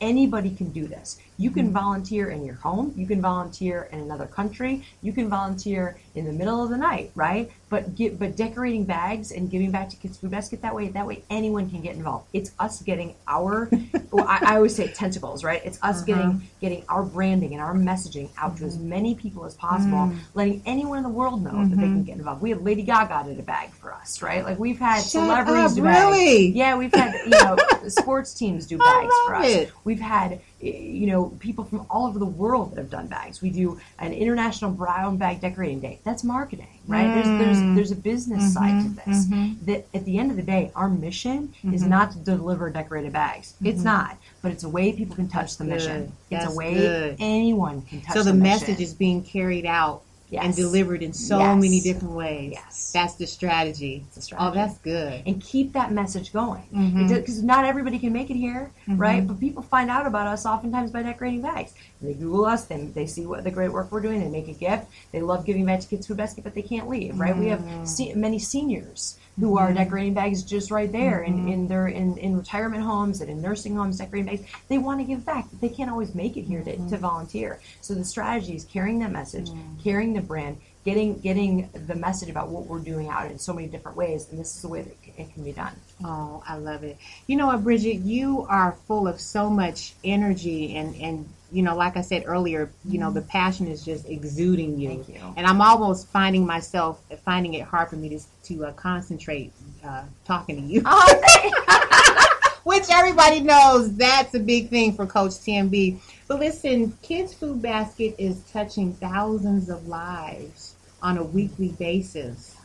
Anybody 0.00 0.50
can 0.54 0.70
do 0.70 0.86
this. 0.86 1.18
You 1.38 1.50
Mm-hmm. 1.50 1.58
can 1.60 1.66
hmm. 1.68 1.72
volunteer 1.72 2.30
in 2.30 2.44
your 2.44 2.56
home. 2.56 2.92
You 2.96 3.06
can 3.06 3.22
volunteer 3.22 3.88
in 3.92 4.00
another 4.00 4.26
country. 4.26 4.84
You 5.02 5.12
can 5.12 5.28
volunteer 5.28 5.96
in 6.14 6.24
the 6.24 6.32
middle 6.32 6.62
of 6.62 6.68
the 6.68 6.76
night, 6.76 7.10
right? 7.14 7.50
But 7.70 7.94
get, 7.94 8.18
but 8.18 8.36
decorating 8.36 8.84
bags 8.84 9.30
and 9.30 9.50
giving 9.50 9.70
back 9.70 9.88
to 9.90 9.96
Kids 9.96 10.18
Food 10.18 10.30
Basket 10.30 10.62
that 10.62 10.74
way, 10.74 10.88
that 10.88 11.06
way 11.06 11.22
anyone 11.30 11.70
can 11.70 11.80
get 11.80 11.94
involved. 11.94 12.26
It's 12.32 12.50
us 12.58 12.82
getting 12.82 13.14
our, 13.26 13.70
well, 14.10 14.26
I, 14.26 14.40
I 14.42 14.56
always 14.56 14.74
say 14.74 14.88
tentacles, 14.88 15.44
right? 15.44 15.62
It's 15.64 15.78
us 15.82 15.96
uh-huh. 15.96 16.06
getting 16.06 16.48
getting 16.60 16.84
our 16.88 17.02
branding 17.02 17.52
and 17.52 17.62
our 17.62 17.74
messaging 17.74 18.30
out 18.36 18.56
to 18.56 18.64
as 18.64 18.76
mm-hmm. 18.76 18.88
many 18.88 19.14
people 19.14 19.44
as 19.44 19.54
possible, 19.54 19.98
mm. 19.98 20.18
letting 20.34 20.60
anyone 20.66 20.98
in 20.98 21.04
the 21.04 21.10
world 21.10 21.42
know 21.42 21.52
that 21.52 21.70
they 21.70 21.76
can 21.76 21.96
mm-hmm. 21.96 22.02
get 22.02 22.16
involved. 22.16 22.42
We 22.42 22.50
had 22.50 22.62
Lady 22.62 22.82
Gaga 22.82 23.24
did 23.28 23.38
a 23.38 23.42
bag 23.42 23.70
for 23.70 23.92
us, 23.92 24.22
right? 24.22 24.44
Like 24.44 24.58
we've 24.58 24.78
had 24.78 24.96
Shut 25.02 25.10
celebrities 25.10 25.72
up, 25.72 25.76
do 25.76 25.82
bags. 25.82 26.04
really? 26.04 26.48
Yeah, 26.48 26.76
we've 26.76 26.92
had 26.92 27.14
you 27.24 27.30
know 27.30 27.56
sports 27.88 28.34
teams 28.34 28.66
do 28.66 28.78
bags 28.78 29.12
for 29.26 29.36
us. 29.36 29.46
it. 29.46 29.72
We've 29.84 30.00
had 30.00 30.40
Eh, 30.62 30.76
you 30.76 31.06
know, 31.06 31.26
people 31.38 31.64
from 31.64 31.86
all 31.88 32.06
over 32.06 32.18
the 32.18 32.26
world 32.26 32.72
that 32.72 32.78
have 32.78 32.90
done 32.90 33.06
bags. 33.06 33.40
We 33.40 33.50
do 33.50 33.78
an 34.00 34.12
international 34.12 34.72
brown 34.72 35.16
bag 35.16 35.40
decorating 35.40 35.80
day. 35.80 36.00
That's 36.04 36.24
marketing, 36.24 36.80
right? 36.88 37.06
There's 37.14 37.26
there's 37.26 37.56
mm. 37.58 37.74
there's 37.76 37.90
a 37.92 37.96
business 37.96 38.42
mm-hmm. 38.42 38.52
side 38.52 38.82
to 38.82 39.10
this. 39.10 39.26
Mm-hmm. 39.26 39.64
That 39.66 39.86
at 39.94 40.04
the 40.04 40.18
end 40.18 40.30
of 40.30 40.36
the 40.36 40.42
day, 40.42 40.72
our 40.74 40.88
mission 40.88 41.54
is 41.72 41.82
mm-hmm. 41.82 41.90
not 41.90 42.10
to 42.12 42.18
deliver 42.18 42.70
decorated 42.70 43.12
bags. 43.12 43.54
It's 43.62 43.82
not, 43.82 44.18
but 44.42 44.50
it's 44.50 44.64
a 44.64 44.68
way 44.68 44.92
people 44.92 45.14
can 45.14 45.28
touch 45.28 45.56
the 45.56 45.64
mission. 45.64 46.06
good. 46.06 46.12
It's 46.30 46.44
That's 46.44 46.54
a 46.54 46.56
way 46.56 46.74
good. 46.74 47.16
anyone 47.20 47.82
can 47.82 48.00
touch 48.00 48.14
So 48.14 48.22
the, 48.24 48.34
mission. 48.34 48.42
message 48.42 48.80
is 48.80 48.94
being 48.94 49.22
carried 49.22 49.66
out 49.66 50.02
and 50.32 50.54
delivered 50.54 51.02
in 51.02 51.12
so 51.12 51.38
Yes. 51.38 51.60
many 51.60 51.80
different 51.80 52.14
ways. 52.14 52.50
Yes. 52.54 52.90
That's 52.92 53.14
the 53.14 53.26
strategy. 53.26 54.04
It's 54.08 54.16
a 54.18 54.22
strategy. 54.22 54.48
Oh, 54.50 54.54
that's 54.54 54.78
good. 54.78 55.22
and 55.26 55.40
keep 55.42 55.72
that 55.72 55.92
message 55.92 56.32
going. 56.32 56.66
Mm-hmm. 56.74 57.08
Because 57.08 57.42
not 57.42 57.64
everybody 57.64 57.98
can 57.98 58.12
make 58.12 58.30
it 58.30 58.36
here, 58.36 58.70
right? 58.86 59.26
But 59.26 59.40
people 59.40 59.62
find 59.62 59.90
out 59.90 60.06
about 60.06 60.26
us 60.26 60.44
oftentimes 60.44 60.90
by 60.90 61.02
decorating 61.02 61.42
bags. 61.42 61.72
They 62.02 62.14
Google 62.14 62.44
us, 62.46 62.64
they, 62.66 62.76
they 62.86 63.06
see 63.06 63.26
what 63.26 63.44
the 63.44 63.50
great 63.50 63.72
work 63.72 63.90
we're 63.90 64.00
doing, 64.00 64.20
they 64.20 64.28
make 64.28 64.48
a 64.48 64.52
gift. 64.52 64.86
They 65.12 65.20
love 65.22 65.44
giving 65.46 65.64
back 65.64 65.80
to 65.80 65.86
Kids 65.88 66.06
Food 66.06 66.18
Basket, 66.18 66.44
but 66.44 66.54
they 66.54 66.62
can't 66.62 66.88
leave, 66.88 67.18
right? 67.18 67.36
We 67.36 67.46
have 67.48 67.60
Mm-hmm. 67.60 67.84
se- 67.86 68.14
many 68.14 68.38
seniors 68.38 69.18
who 69.38 69.56
are 69.58 69.72
decorating 69.72 70.14
bags 70.14 70.42
just 70.42 70.70
right 70.70 70.90
there 70.90 71.22
in, 71.22 71.34
Mm-hmm. 71.34 71.48
in 71.48 71.68
their 71.68 71.88
in, 71.88 72.16
in 72.18 72.36
retirement 72.36 72.82
homes 72.82 73.20
and 73.20 73.30
in 73.30 73.40
nursing 73.40 73.76
homes 73.76 73.98
decorating 73.98 74.26
bags. 74.26 74.48
They 74.68 74.78
want 74.78 75.00
to 75.00 75.04
give 75.04 75.24
back, 75.24 75.46
but 75.50 75.60
they 75.60 75.68
can't 75.68 75.90
always 75.90 76.14
make 76.14 76.36
it 76.36 76.42
here 76.42 76.62
to, 76.62 76.72
Mm-hmm. 76.72 76.88
to 76.90 76.98
volunteer. 76.98 77.60
So 77.80 77.94
the 77.94 78.04
strategy 78.04 78.54
is 78.56 78.64
carrying 78.64 78.98
that 79.00 79.12
message, 79.12 79.50
carrying 79.82 80.14
the 80.14 80.20
brand, 80.20 80.58
getting 80.84 81.18
getting 81.20 81.68
the 81.86 81.94
message 81.94 82.30
about 82.30 82.48
what 82.48 82.66
we're 82.66 82.78
doing 82.80 83.08
out 83.08 83.30
in 83.30 83.38
so 83.38 83.52
many 83.52 83.68
different 83.68 83.96
ways, 83.96 84.28
and 84.30 84.38
this 84.40 84.54
is 84.56 84.62
the 84.62 84.68
way 84.68 84.82
that 84.82 84.96
it 85.18 85.32
can 85.34 85.44
be 85.44 85.52
done. 85.52 85.74
Oh, 86.04 86.42
I 86.46 86.56
love 86.56 86.82
it. 86.82 86.96
You 87.26 87.36
know 87.36 87.46
what, 87.46 87.62
Bridget? 87.62 87.96
You 87.96 88.46
are 88.48 88.76
full 88.86 89.06
of 89.06 89.20
so 89.20 89.50
much 89.50 89.92
energy 90.02 90.74
and 90.76 90.94
and 90.96 91.28
you 91.50 91.62
know, 91.62 91.74
like 91.74 91.96
I 91.96 92.02
said 92.02 92.24
earlier, 92.26 92.70
you 92.84 92.98
know, 92.98 93.10
the 93.10 93.22
passion 93.22 93.68
is 93.68 93.84
just 93.84 94.06
exuding 94.08 94.78
you. 94.78 95.04
You. 95.08 95.34
And 95.36 95.46
I'm 95.46 95.60
almost 95.60 96.08
finding 96.08 96.46
myself 96.46 97.00
finding 97.24 97.54
it 97.54 97.62
hard 97.62 97.88
for 97.88 97.96
me 97.96 98.08
to 98.10 98.20
to 98.44 98.66
uh, 98.66 98.72
concentrate 98.72 99.52
uh, 99.84 100.04
talking 100.24 100.56
to 100.56 100.62
you. 100.62 100.82
Which 102.64 102.84
everybody 102.90 103.40
knows 103.40 103.94
that's 103.96 104.34
a 104.34 104.40
big 104.40 104.68
thing 104.68 104.92
for 104.92 105.06
Coach 105.06 105.32
TMB. 105.32 106.00
But 106.26 106.38
listen, 106.38 106.92
Kids 107.00 107.32
Food 107.32 107.62
Basket 107.62 108.14
is 108.18 108.42
touching 108.52 108.92
thousands 108.94 109.70
of 109.70 109.88
lives 109.88 110.74
on 111.02 111.16
a 111.16 111.22
weekly 111.22 111.68
basis. 111.68 112.56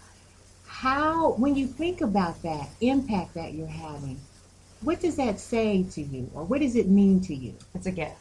How, 0.67 1.33
when 1.33 1.55
you 1.55 1.67
think 1.67 2.01
about 2.01 2.41
that 2.43 2.67
impact 2.81 3.35
that 3.35 3.53
you're 3.53 3.67
having, 3.67 4.19
what 4.81 4.99
does 4.99 5.15
that 5.15 5.39
say 5.39 5.83
to 5.91 6.01
you, 6.01 6.29
or 6.33 6.43
what 6.43 6.59
does 6.59 6.75
it 6.75 6.89
mean 6.89 7.21
to 7.21 7.33
you? 7.33 7.53
It's 7.73 7.85
a 7.85 7.91
gift. 7.91 8.17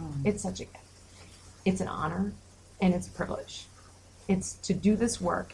Mm-hmm. 0.00 0.26
It's 0.26 0.42
such 0.42 0.60
a 0.60 0.64
gift. 0.64 0.76
It's 1.64 1.80
an 1.80 1.88
honor 1.88 2.32
and 2.80 2.94
it's 2.94 3.06
a 3.06 3.10
privilege. 3.10 3.66
It's 4.28 4.54
to 4.54 4.74
do 4.74 4.96
this 4.96 5.20
work 5.20 5.52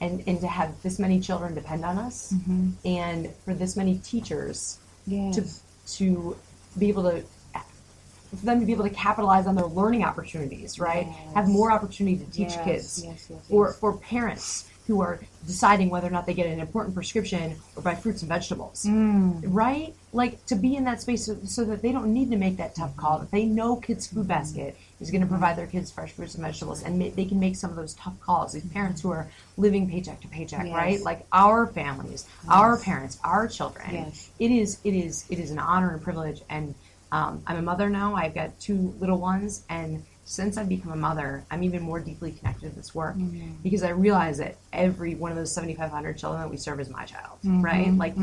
and, 0.00 0.22
and 0.26 0.40
to 0.40 0.46
have 0.46 0.80
this 0.82 0.98
many 0.98 1.20
children 1.20 1.54
depend 1.54 1.84
on 1.84 1.98
us 1.98 2.32
mm-hmm. 2.32 2.70
and 2.84 3.30
for 3.44 3.54
this 3.54 3.76
many 3.76 3.98
teachers 3.98 4.78
Yes. 5.06 5.34
to 5.36 5.94
to 5.96 6.36
be 6.78 6.88
able 6.88 7.04
to 7.04 7.24
for 8.30 8.44
them 8.44 8.60
to 8.60 8.66
be 8.66 8.72
able 8.72 8.84
to 8.84 8.90
capitalize 8.90 9.46
on 9.46 9.54
their 9.54 9.64
learning 9.66 10.04
opportunities, 10.04 10.78
right? 10.78 11.06
Have 11.34 11.48
more 11.48 11.72
opportunity 11.72 12.18
to 12.18 12.30
teach 12.30 12.50
Yes, 12.50 12.64
kids. 12.64 13.04
yes, 13.04 13.26
yes, 13.30 13.40
Or 13.48 13.72
for 13.72 13.96
parents 13.96 14.68
who 14.88 15.02
are 15.02 15.20
deciding 15.46 15.90
whether 15.90 16.08
or 16.08 16.10
not 16.10 16.26
they 16.26 16.34
get 16.34 16.46
an 16.46 16.58
important 16.58 16.94
prescription 16.94 17.54
or 17.76 17.82
buy 17.82 17.94
fruits 17.94 18.22
and 18.22 18.28
vegetables. 18.28 18.84
Mm. 18.86 19.42
Right? 19.46 19.94
Like 20.12 20.44
to 20.46 20.56
be 20.56 20.74
in 20.74 20.84
that 20.84 21.02
space 21.02 21.26
so, 21.26 21.36
so 21.44 21.64
that 21.66 21.82
they 21.82 21.92
don't 21.92 22.12
need 22.12 22.30
to 22.30 22.38
make 22.38 22.56
that 22.56 22.74
tough 22.74 22.96
call, 22.96 23.18
that 23.18 23.30
they 23.30 23.44
know 23.44 23.76
Kids 23.76 24.06
Food. 24.08 24.26
Basket 24.26 24.76
is 25.00 25.10
going 25.10 25.20
to 25.20 25.26
provide 25.28 25.56
their 25.56 25.66
kids 25.66 25.92
fresh 25.92 26.10
fruits 26.12 26.34
and 26.34 26.44
vegetables 26.44 26.82
and 26.82 26.98
ma- 26.98 27.10
they 27.14 27.24
can 27.26 27.38
make 27.38 27.54
some 27.54 27.70
of 27.70 27.76
those 27.76 27.94
tough 27.94 28.18
calls. 28.20 28.52
These 28.54 28.66
parents 28.66 29.00
who 29.02 29.10
are 29.10 29.28
living 29.56 29.88
paycheck 29.88 30.20
to 30.22 30.28
paycheck, 30.28 30.64
Yes. 30.66 30.74
right? 30.74 31.00
Like 31.02 31.26
our 31.32 31.66
families, 31.66 32.26
our 32.48 32.76
parents, 32.78 33.18
our 33.22 33.46
children. 33.46 33.94
Yes. 33.94 34.30
It 34.38 34.50
is 34.50 34.78
it 34.84 34.94
is 34.94 35.26
it 35.28 35.38
is 35.38 35.50
an 35.50 35.58
honor 35.58 35.92
and 35.92 36.02
privilege 36.02 36.40
and 36.48 36.74
um, 37.12 37.42
I'm 37.46 37.56
a 37.58 37.62
mother 37.62 37.88
now. 37.90 38.14
I've 38.16 38.34
got 38.34 38.58
two 38.58 38.94
little 38.98 39.18
ones 39.18 39.64
and 39.68 40.02
since 40.28 40.58
I've 40.58 40.68
become 40.68 40.92
a 40.92 40.96
mother, 40.96 41.42
I'm 41.50 41.62
even 41.62 41.82
more 41.82 42.00
deeply 42.00 42.32
connected 42.32 42.68
to 42.68 42.76
this 42.76 42.94
work 42.94 43.16
Mm-hmm. 43.16 43.62
because 43.62 43.82
I 43.82 43.88
realize 43.90 44.36
that 44.38 44.56
every 44.74 45.14
one 45.14 45.30
of 45.32 45.38
those 45.38 45.50
7,500 45.54 46.18
children 46.18 46.42
that 46.42 46.50
we 46.50 46.58
serve 46.58 46.80
is 46.80 46.90
my 46.90 47.04
child, 47.06 47.38
Mm-hmm. 47.44 47.62
right? 47.62 47.92
Like 47.94 48.14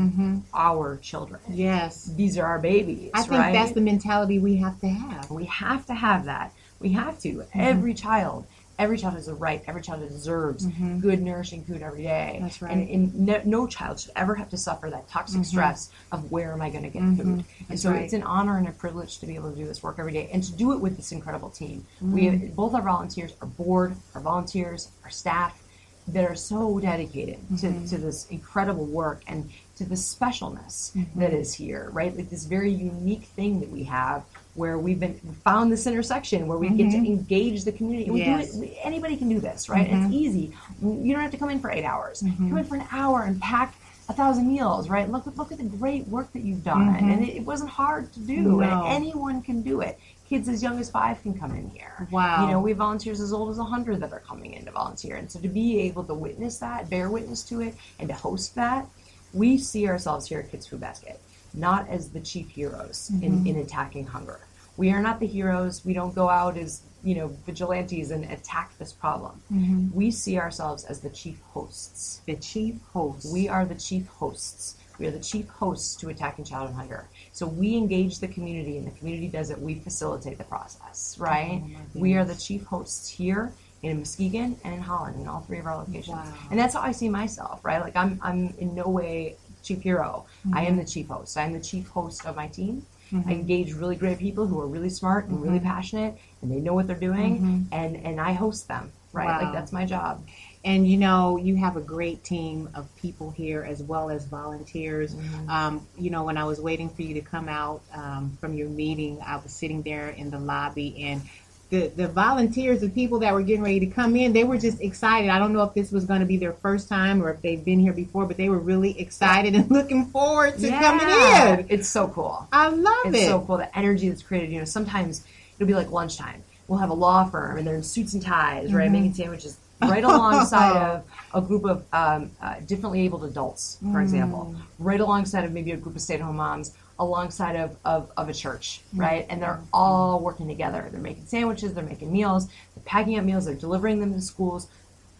our 0.54 0.98
children. 0.98 1.40
Yes. 1.50 2.04
These 2.16 2.38
are 2.38 2.46
our 2.46 2.60
babies. 2.60 3.10
I 3.12 3.22
think 3.22 3.32
right? 3.40 3.52
that's 3.52 3.72
the 3.72 3.80
mentality 3.80 4.38
we 4.38 4.56
have 4.58 4.80
to 4.82 4.88
have. 4.88 5.30
We 5.30 5.46
have 5.46 5.84
to 5.86 5.94
have 5.94 6.26
that. 6.26 6.52
We 6.78 6.90
have 6.92 7.18
to. 7.20 7.28
Mm-hmm. 7.38 7.60
Every 7.60 7.94
child, 7.94 8.46
every 8.78 8.98
child 8.98 9.14
has 9.14 9.28
a 9.28 9.34
right. 9.34 9.62
Every 9.66 9.82
child 9.82 10.00
deserves 10.00 10.66
good, 11.00 11.22
nourishing 11.22 11.64
food 11.64 11.82
every 11.82 12.02
day. 12.02 12.32
Mm-hmm. 12.34 12.42
That's 12.42 12.62
right. 12.62 12.72
And, 12.72 12.88
and 12.88 13.26
no, 13.26 13.40
no 13.44 13.66
child 13.66 14.00
should 14.00 14.12
ever 14.16 14.34
have 14.34 14.50
to 14.50 14.56
suffer 14.58 14.90
that 14.90 15.08
toxic 15.08 15.44
stress 15.44 15.90
of 16.12 16.30
where 16.30 16.52
am 16.52 16.62
I 16.62 16.70
going 16.70 16.84
to 16.84 16.90
get 16.90 17.00
food. 17.02 17.20
And 17.20 17.36
Mm-hmm. 17.36 17.64
That's 17.68 17.82
so 17.82 17.90
right. 17.90 18.02
it's 18.02 18.12
an 18.12 18.22
honor 18.22 18.56
and 18.58 18.68
a 18.68 18.72
privilege 18.72 19.18
to 19.18 19.26
be 19.26 19.34
able 19.34 19.50
to 19.50 19.56
do 19.56 19.66
this 19.66 19.82
work 19.82 19.96
every 19.98 20.12
day 20.12 20.28
and 20.32 20.42
to 20.42 20.52
do 20.52 20.72
it 20.72 20.80
with 20.80 20.96
this 20.96 21.12
incredible 21.12 21.50
team. 21.50 21.84
Mm-hmm. 21.96 22.12
We 22.12 22.24
have 22.26 22.56
both 22.56 22.74
our 22.74 22.82
volunteers, 22.82 23.34
our 23.40 23.46
board, 23.46 23.96
our 24.14 24.20
volunteers, 24.20 24.90
our 25.04 25.10
staff 25.10 25.60
that 26.08 26.24
are 26.24 26.34
so 26.36 26.78
dedicated 26.78 27.38
Mm-hmm. 27.52 27.84
to, 27.84 27.88
to 27.90 27.98
this 27.98 28.26
incredible 28.30 28.84
work 28.86 29.22
and 29.26 29.50
to 29.76 29.84
the 29.84 29.94
specialness 29.94 30.92
Mm-hmm. 30.96 31.20
that 31.20 31.32
is 31.32 31.54
here, 31.54 31.90
right? 31.92 32.16
Like 32.16 32.30
this 32.30 32.44
very 32.44 32.72
unique 32.72 33.24
thing 33.24 33.60
that 33.60 33.70
we 33.70 33.84
have 33.84 34.24
where 34.54 34.78
we've 34.78 34.98
been 35.00 35.14
found 35.44 35.70
this 35.70 35.86
intersection 35.86 36.46
where 36.46 36.56
we 36.58 36.70
get 36.70 36.90
to 36.90 36.96
engage 36.96 37.64
the 37.64 37.72
community. 37.72 38.10
We 38.10 38.20
Mm-hmm. 38.20 38.30
Yes. 38.40 38.50
Mm-hmm. 38.52 38.60
do 38.62 38.66
it, 38.72 38.78
anybody 38.82 39.16
can 39.16 39.28
do 39.28 39.40
this, 39.40 39.68
right? 39.68 39.86
It's 39.90 40.12
easy. 40.12 40.52
You 40.82 41.12
don't 41.12 41.22
have 41.22 41.30
to 41.32 41.36
come 41.38 41.50
in 41.50 41.60
for 41.60 41.70
eight 41.70 41.84
hours. 41.84 42.20
Come 42.20 42.56
in 42.58 42.64
for 42.64 42.76
an 42.76 42.86
hour 42.90 43.22
and 43.22 43.40
pack 43.40 43.74
a 44.08 44.12
thousand 44.12 44.46
meals, 44.46 44.88
right? 44.88 45.10
Look 45.10 45.26
look 45.36 45.50
at 45.50 45.58
the 45.58 45.64
great 45.64 46.06
work 46.06 46.32
that 46.32 46.42
you've 46.42 46.62
done, 46.62 46.94
and 46.94 47.24
it, 47.24 47.38
it 47.38 47.44
wasn't 47.44 47.70
hard 47.70 48.12
to 48.12 48.20
do, 48.20 48.36
Mm-hmm. 48.44 48.60
No. 48.60 48.84
and 48.86 48.94
anyone 49.02 49.42
can 49.42 49.62
do 49.62 49.80
it. 49.80 49.98
Kids 50.28 50.48
as 50.48 50.62
young 50.62 50.78
as 50.78 50.90
five 50.90 51.22
can 51.22 51.38
come 51.38 51.54
in 51.54 51.70
here. 51.70 52.08
Wow. 52.10 52.44
You 52.46 52.52
know, 52.52 52.60
we 52.60 52.70
have 52.70 52.78
volunteers 52.78 53.20
as 53.20 53.32
old 53.32 53.50
as 53.50 53.58
100 53.58 54.00
that 54.00 54.12
are 54.12 54.20
coming 54.20 54.54
in 54.54 54.64
to 54.64 54.72
volunteer. 54.72 55.16
And 55.16 55.30
so 55.30 55.38
to 55.40 55.48
be 55.48 55.80
able 55.80 56.04
to 56.04 56.14
witness 56.14 56.58
that, 56.58 56.90
bear 56.90 57.10
witness 57.10 57.42
to 57.44 57.60
it, 57.60 57.74
and 58.00 58.08
to 58.08 58.14
host 58.14 58.54
that, 58.56 58.86
we 59.32 59.56
see 59.58 59.88
ourselves 59.88 60.26
here 60.26 60.40
at 60.40 60.50
Kids 60.50 60.66
Food 60.66 60.80
Basket 60.80 61.20
not 61.56 61.88
as 61.88 62.10
the 62.10 62.20
chief 62.20 62.50
heroes 62.50 63.10
in, 63.22 63.32
mm-hmm. 63.32 63.46
in 63.46 63.56
attacking 63.56 64.06
hunger. 64.06 64.40
We 64.76 64.92
are 64.92 65.00
not 65.00 65.20
the 65.20 65.26
heroes. 65.26 65.84
We 65.84 65.94
don't 65.94 66.14
go 66.14 66.28
out 66.28 66.58
as, 66.58 66.82
you 67.02 67.14
know, 67.14 67.28
vigilantes 67.46 68.10
and 68.10 68.24
attack 68.26 68.76
this 68.78 68.92
problem. 68.92 69.40
Mm-hmm. 69.52 69.94
We 69.94 70.10
see 70.10 70.38
ourselves 70.38 70.84
as 70.84 71.00
the 71.00 71.08
chief 71.08 71.40
hosts. 71.54 72.20
The 72.26 72.36
chief 72.36 72.76
host. 72.92 73.32
We 73.32 73.48
are 73.48 73.64
the 73.64 73.74
chief 73.74 74.06
hosts. 74.06 74.76
We 74.98 75.06
are 75.06 75.10
the 75.10 75.20
chief 75.20 75.48
hosts 75.48 75.96
to 75.96 76.08
attacking 76.08 76.44
childhood 76.44 76.76
hunger. 76.76 77.06
So 77.32 77.46
we 77.46 77.76
engage 77.76 78.18
the 78.18 78.28
community, 78.28 78.78
and 78.78 78.86
the 78.86 78.98
community 78.98 79.28
does 79.28 79.50
it. 79.50 79.58
We 79.58 79.76
facilitate 79.76 80.38
the 80.38 80.44
process, 80.44 81.16
right? 81.18 81.62
Oh 81.64 81.80
we 81.94 82.14
are 82.14 82.24
the 82.24 82.34
chief 82.34 82.64
hosts 82.64 83.08
here 83.08 83.52
in 83.82 83.98
Muskegon 83.98 84.56
and 84.64 84.74
in 84.74 84.80
Holland, 84.80 85.20
in 85.20 85.28
all 85.28 85.40
three 85.40 85.58
of 85.58 85.66
our 85.66 85.76
locations. 85.76 86.08
Wow. 86.08 86.34
And 86.50 86.58
that's 86.58 86.74
how 86.74 86.80
I 86.80 86.92
see 86.92 87.08
myself, 87.08 87.64
right? 87.64 87.80
Like 87.80 87.96
I'm, 87.96 88.18
I'm 88.22 88.54
in 88.58 88.74
no 88.74 88.88
way 88.88 89.36
chief 89.62 89.82
hero. 89.82 90.26
I 90.52 90.62
am 90.62 90.72
mm-hmm. 90.72 90.78
the 90.78 90.84
chief 90.84 91.08
host. 91.08 91.36
I 91.36 91.44
am 91.44 91.52
the 91.52 91.60
chief 91.60 91.88
host 91.88 92.24
of 92.24 92.36
my 92.36 92.46
team. 92.48 92.86
I 93.12 93.14
mm-hmm. 93.14 93.30
engage 93.30 93.72
really 93.74 93.94
great 93.94 94.18
people 94.18 94.46
who 94.46 94.60
are 94.60 94.66
really 94.66 94.88
smart 94.88 95.26
and 95.26 95.40
really 95.40 95.58
mm-hmm. 95.58 95.68
passionate, 95.68 96.18
and 96.42 96.50
they 96.50 96.56
know 96.56 96.74
what 96.74 96.88
they're 96.88 96.96
doing, 96.96 97.68
and 97.70 97.96
and 97.96 98.20
I 98.20 98.32
host 98.32 98.66
them, 98.66 98.90
right? 99.12 99.26
Wow. 99.26 99.42
Like 99.42 99.52
that's 99.52 99.70
my 99.70 99.84
job. 99.84 100.26
And 100.66 100.86
you 100.86 100.96
know, 100.96 101.36
you 101.36 101.54
have 101.56 101.76
a 101.76 101.80
great 101.80 102.24
team 102.24 102.68
of 102.74 102.94
people 102.96 103.30
here 103.30 103.62
as 103.62 103.82
well 103.82 104.10
as 104.10 104.26
volunteers. 104.26 105.14
Um, 105.48 105.86
you 105.96 106.10
know, 106.10 106.24
when 106.24 106.36
I 106.36 106.44
was 106.44 106.60
waiting 106.60 106.90
for 106.90 107.02
you 107.02 107.14
to 107.14 107.20
come 107.20 107.48
out 107.48 107.82
um, 107.94 108.36
from 108.40 108.52
your 108.54 108.68
meeting, 108.68 109.20
I 109.24 109.36
was 109.36 109.52
sitting 109.52 109.80
there 109.82 110.08
in 110.08 110.28
the 110.30 110.40
lobby 110.40 111.04
and 111.04 111.22
the, 111.70 111.88
the 111.88 112.08
volunteers, 112.08 112.80
the 112.80 112.88
people 112.88 113.20
that 113.20 113.32
were 113.32 113.42
getting 113.42 113.62
ready 113.62 113.80
to 113.80 113.86
come 113.86 114.14
in, 114.16 114.32
they 114.32 114.44
were 114.44 114.58
just 114.58 114.80
excited. 114.80 115.30
I 115.30 115.38
don't 115.38 115.52
know 115.52 115.62
if 115.62 115.74
this 115.74 115.90
was 115.90 116.04
going 116.04 116.20
to 116.20 116.26
be 116.26 116.36
their 116.36 116.52
first 116.52 116.88
time 116.88 117.22
or 117.22 117.30
if 117.30 117.42
they've 117.42 117.64
been 117.64 117.80
here 117.80 117.92
before, 117.92 118.26
but 118.26 118.36
they 118.36 118.48
were 118.48 118.58
really 118.58 118.98
excited 119.00 119.54
and 119.54 119.70
looking 119.78 120.06
forward 120.06 120.58
to 120.58 120.68
coming 120.68 121.08
in. 121.08 121.66
It's 121.68 121.88
so 121.88 122.08
cool. 122.08 122.46
I 122.52 122.68
love 122.68 123.06
It's 123.06 123.16
it. 123.16 123.18
It's 123.20 123.26
so 123.28 123.40
cool. 123.40 123.58
The 123.58 123.78
energy 123.78 124.08
that's 124.08 124.22
created. 124.22 124.52
You 124.52 124.60
know, 124.60 124.64
sometimes 124.64 125.24
it'll 125.56 125.66
be 125.66 125.74
like 125.74 125.90
lunchtime. 125.90 126.42
We'll 126.68 126.78
have 126.78 126.90
a 126.90 126.94
law 126.94 127.24
firm 127.28 127.58
and 127.58 127.66
they're 127.66 127.76
in 127.76 127.82
suits 127.84 128.14
and 128.14 128.22
ties, 128.22 128.72
right, 128.72 128.90
making 128.90 129.14
sandwiches 129.14 129.58
right 129.82 130.04
alongside 130.04 130.76
of 130.76 131.04
a 131.34 131.40
group 131.40 131.64
of 131.64 131.84
um, 131.92 132.30
uh, 132.40 132.60
differently 132.60 133.02
abled 133.02 133.24
adults, 133.24 133.78
for 133.92 134.00
example, 134.00 134.54
right 134.78 135.00
alongside 135.00 135.44
of 135.44 135.52
maybe 135.52 135.72
a 135.72 135.76
group 135.76 135.94
of 135.96 136.00
stay-at-home 136.02 136.36
moms, 136.36 136.74
alongside 136.98 137.56
of, 137.56 137.76
of, 137.84 138.10
of 138.16 138.28
a 138.28 138.32
church, 138.32 138.80
right? 138.94 139.26
And 139.28 139.42
they're 139.42 139.60
all 139.72 140.20
working 140.20 140.48
together. 140.48 140.88
They're 140.90 141.00
making 141.00 141.26
sandwiches, 141.26 141.74
they're 141.74 141.84
making 141.84 142.10
meals, 142.12 142.46
they're 142.46 142.84
packing 142.86 143.18
up 143.18 143.24
meals, 143.24 143.44
they're 143.44 143.54
delivering 143.54 144.00
them 144.00 144.14
to 144.14 144.20
schools. 144.22 144.68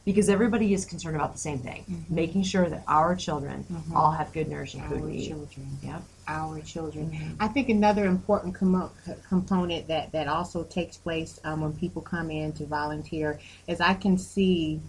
because 0.07 0.29
everybody 0.31 0.73
is 0.73 0.85
concerned 0.87 1.17
about 1.17 1.33
the 1.33 1.39
same 1.39 1.59
thing, 1.59 2.07
making 2.09 2.43
sure 2.45 2.69
that 2.71 2.83
our 2.89 3.15
children 3.17 3.67
all 3.95 4.13
have 4.13 4.33
good 4.33 4.49
nourishing 4.49 4.81
food 4.89 5.03
Our 5.03 5.09
to 5.09 5.15
eat. 5.15 5.29
children. 5.29 5.67
Yep. 5.83 6.03
Our 6.29 6.61
children. 6.61 7.11
Mm-hmm. 7.11 7.35
I 7.41 7.49
think 7.49 7.69
another 7.69 8.05
important 8.07 8.55
commo- 8.55 8.91
component 9.29 9.87
that, 9.89 10.11
that 10.13 10.27
also 10.27 10.65
takes 10.65 10.97
place 10.97 11.39
um, 11.45 11.61
when 11.61 11.73
people 11.75 12.03
come 12.03 12.31
in 12.31 12.53
to 12.55 12.67
volunteer 12.67 13.39
is 13.69 13.81
I 13.81 13.95
can 13.95 14.19
see 14.19 14.81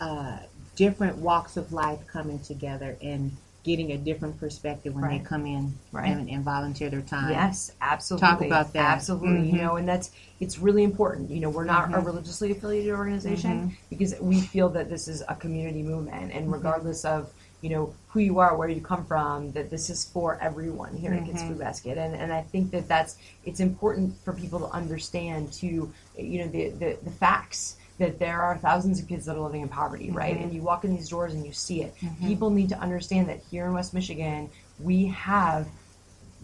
uh, 0.00 0.38
different 0.74 1.18
walks 1.18 1.56
of 1.56 1.72
life 1.72 2.00
coming 2.08 2.40
together 2.40 2.96
and 3.00 3.30
getting 3.62 3.92
a 3.92 3.96
different 3.96 4.40
perspective 4.40 4.92
when 4.92 5.04
Right. 5.04 5.22
they 5.22 5.24
come 5.24 5.46
in 5.46 5.72
Right. 5.92 6.08
and, 6.10 6.28
and 6.28 6.42
volunteer 6.42 6.90
their 6.90 7.00
time. 7.00 7.30
Yes, 7.30 7.70
absolutely. 7.80 8.26
Talk 8.28 8.40
about 8.40 8.72
that. 8.72 8.96
Absolutely. 8.96 9.50
You 9.50 9.54
Mhm. 9.54 9.58
know, 9.62 9.76
and 9.76 9.88
that's 9.88 10.10
it's 10.40 10.58
really 10.58 10.82
important. 10.82 11.30
You 11.30 11.38
know, 11.38 11.50
we're 11.50 11.62
not 11.62 11.94
a 11.94 12.00
religiously 12.00 12.50
affiliated 12.50 12.92
organization 12.92 13.76
because 13.88 14.16
we 14.20 14.40
feel 14.40 14.68
that 14.70 14.90
this 14.90 15.06
is 15.06 15.22
a 15.28 15.36
community 15.36 15.84
movement, 15.84 16.32
and 16.32 16.50
regardless 16.50 17.04
of 17.04 17.32
you 17.62 17.70
know 17.70 17.94
who 18.08 18.20
you 18.20 18.38
are, 18.40 18.56
where 18.56 18.68
you 18.68 18.80
come 18.80 19.04
from, 19.06 19.52
that 19.52 19.70
this 19.70 19.88
is 19.88 20.04
for 20.04 20.38
everyone 20.42 20.94
here 20.96 21.14
at 21.14 21.24
Kids 21.24 21.40
mm-hmm. 21.40 21.50
Food 21.50 21.58
Basket, 21.58 21.96
and 21.96 22.14
and 22.14 22.32
I 22.32 22.42
think 22.42 22.70
that 22.72 22.88
that's 22.88 23.16
it's 23.44 23.60
important 23.60 24.14
for 24.24 24.32
people 24.32 24.58
to 24.60 24.66
understand 24.66 25.52
to 25.54 25.92
you 26.18 26.38
know 26.40 26.48
the 26.48 26.70
the, 26.70 26.98
the 27.02 27.10
facts 27.10 27.76
that 27.98 28.18
there 28.18 28.42
are 28.42 28.58
thousands 28.58 28.98
of 29.00 29.06
kids 29.06 29.26
that 29.26 29.36
are 29.36 29.40
living 29.40 29.62
in 29.62 29.68
poverty, 29.68 30.10
right? 30.10 30.34
Mm-hmm. 30.34 30.44
And 30.44 30.54
you 30.54 30.62
walk 30.62 30.84
in 30.84 30.94
these 30.96 31.08
doors 31.08 31.34
and 31.34 31.46
you 31.46 31.52
see 31.52 31.82
it. 31.82 31.94
Mm-hmm. 32.00 32.26
People 32.26 32.50
need 32.50 32.68
to 32.70 32.78
understand 32.78 33.28
that 33.28 33.40
here 33.50 33.66
in 33.66 33.74
West 33.74 33.94
Michigan, 33.94 34.50
we 34.80 35.06
have 35.06 35.68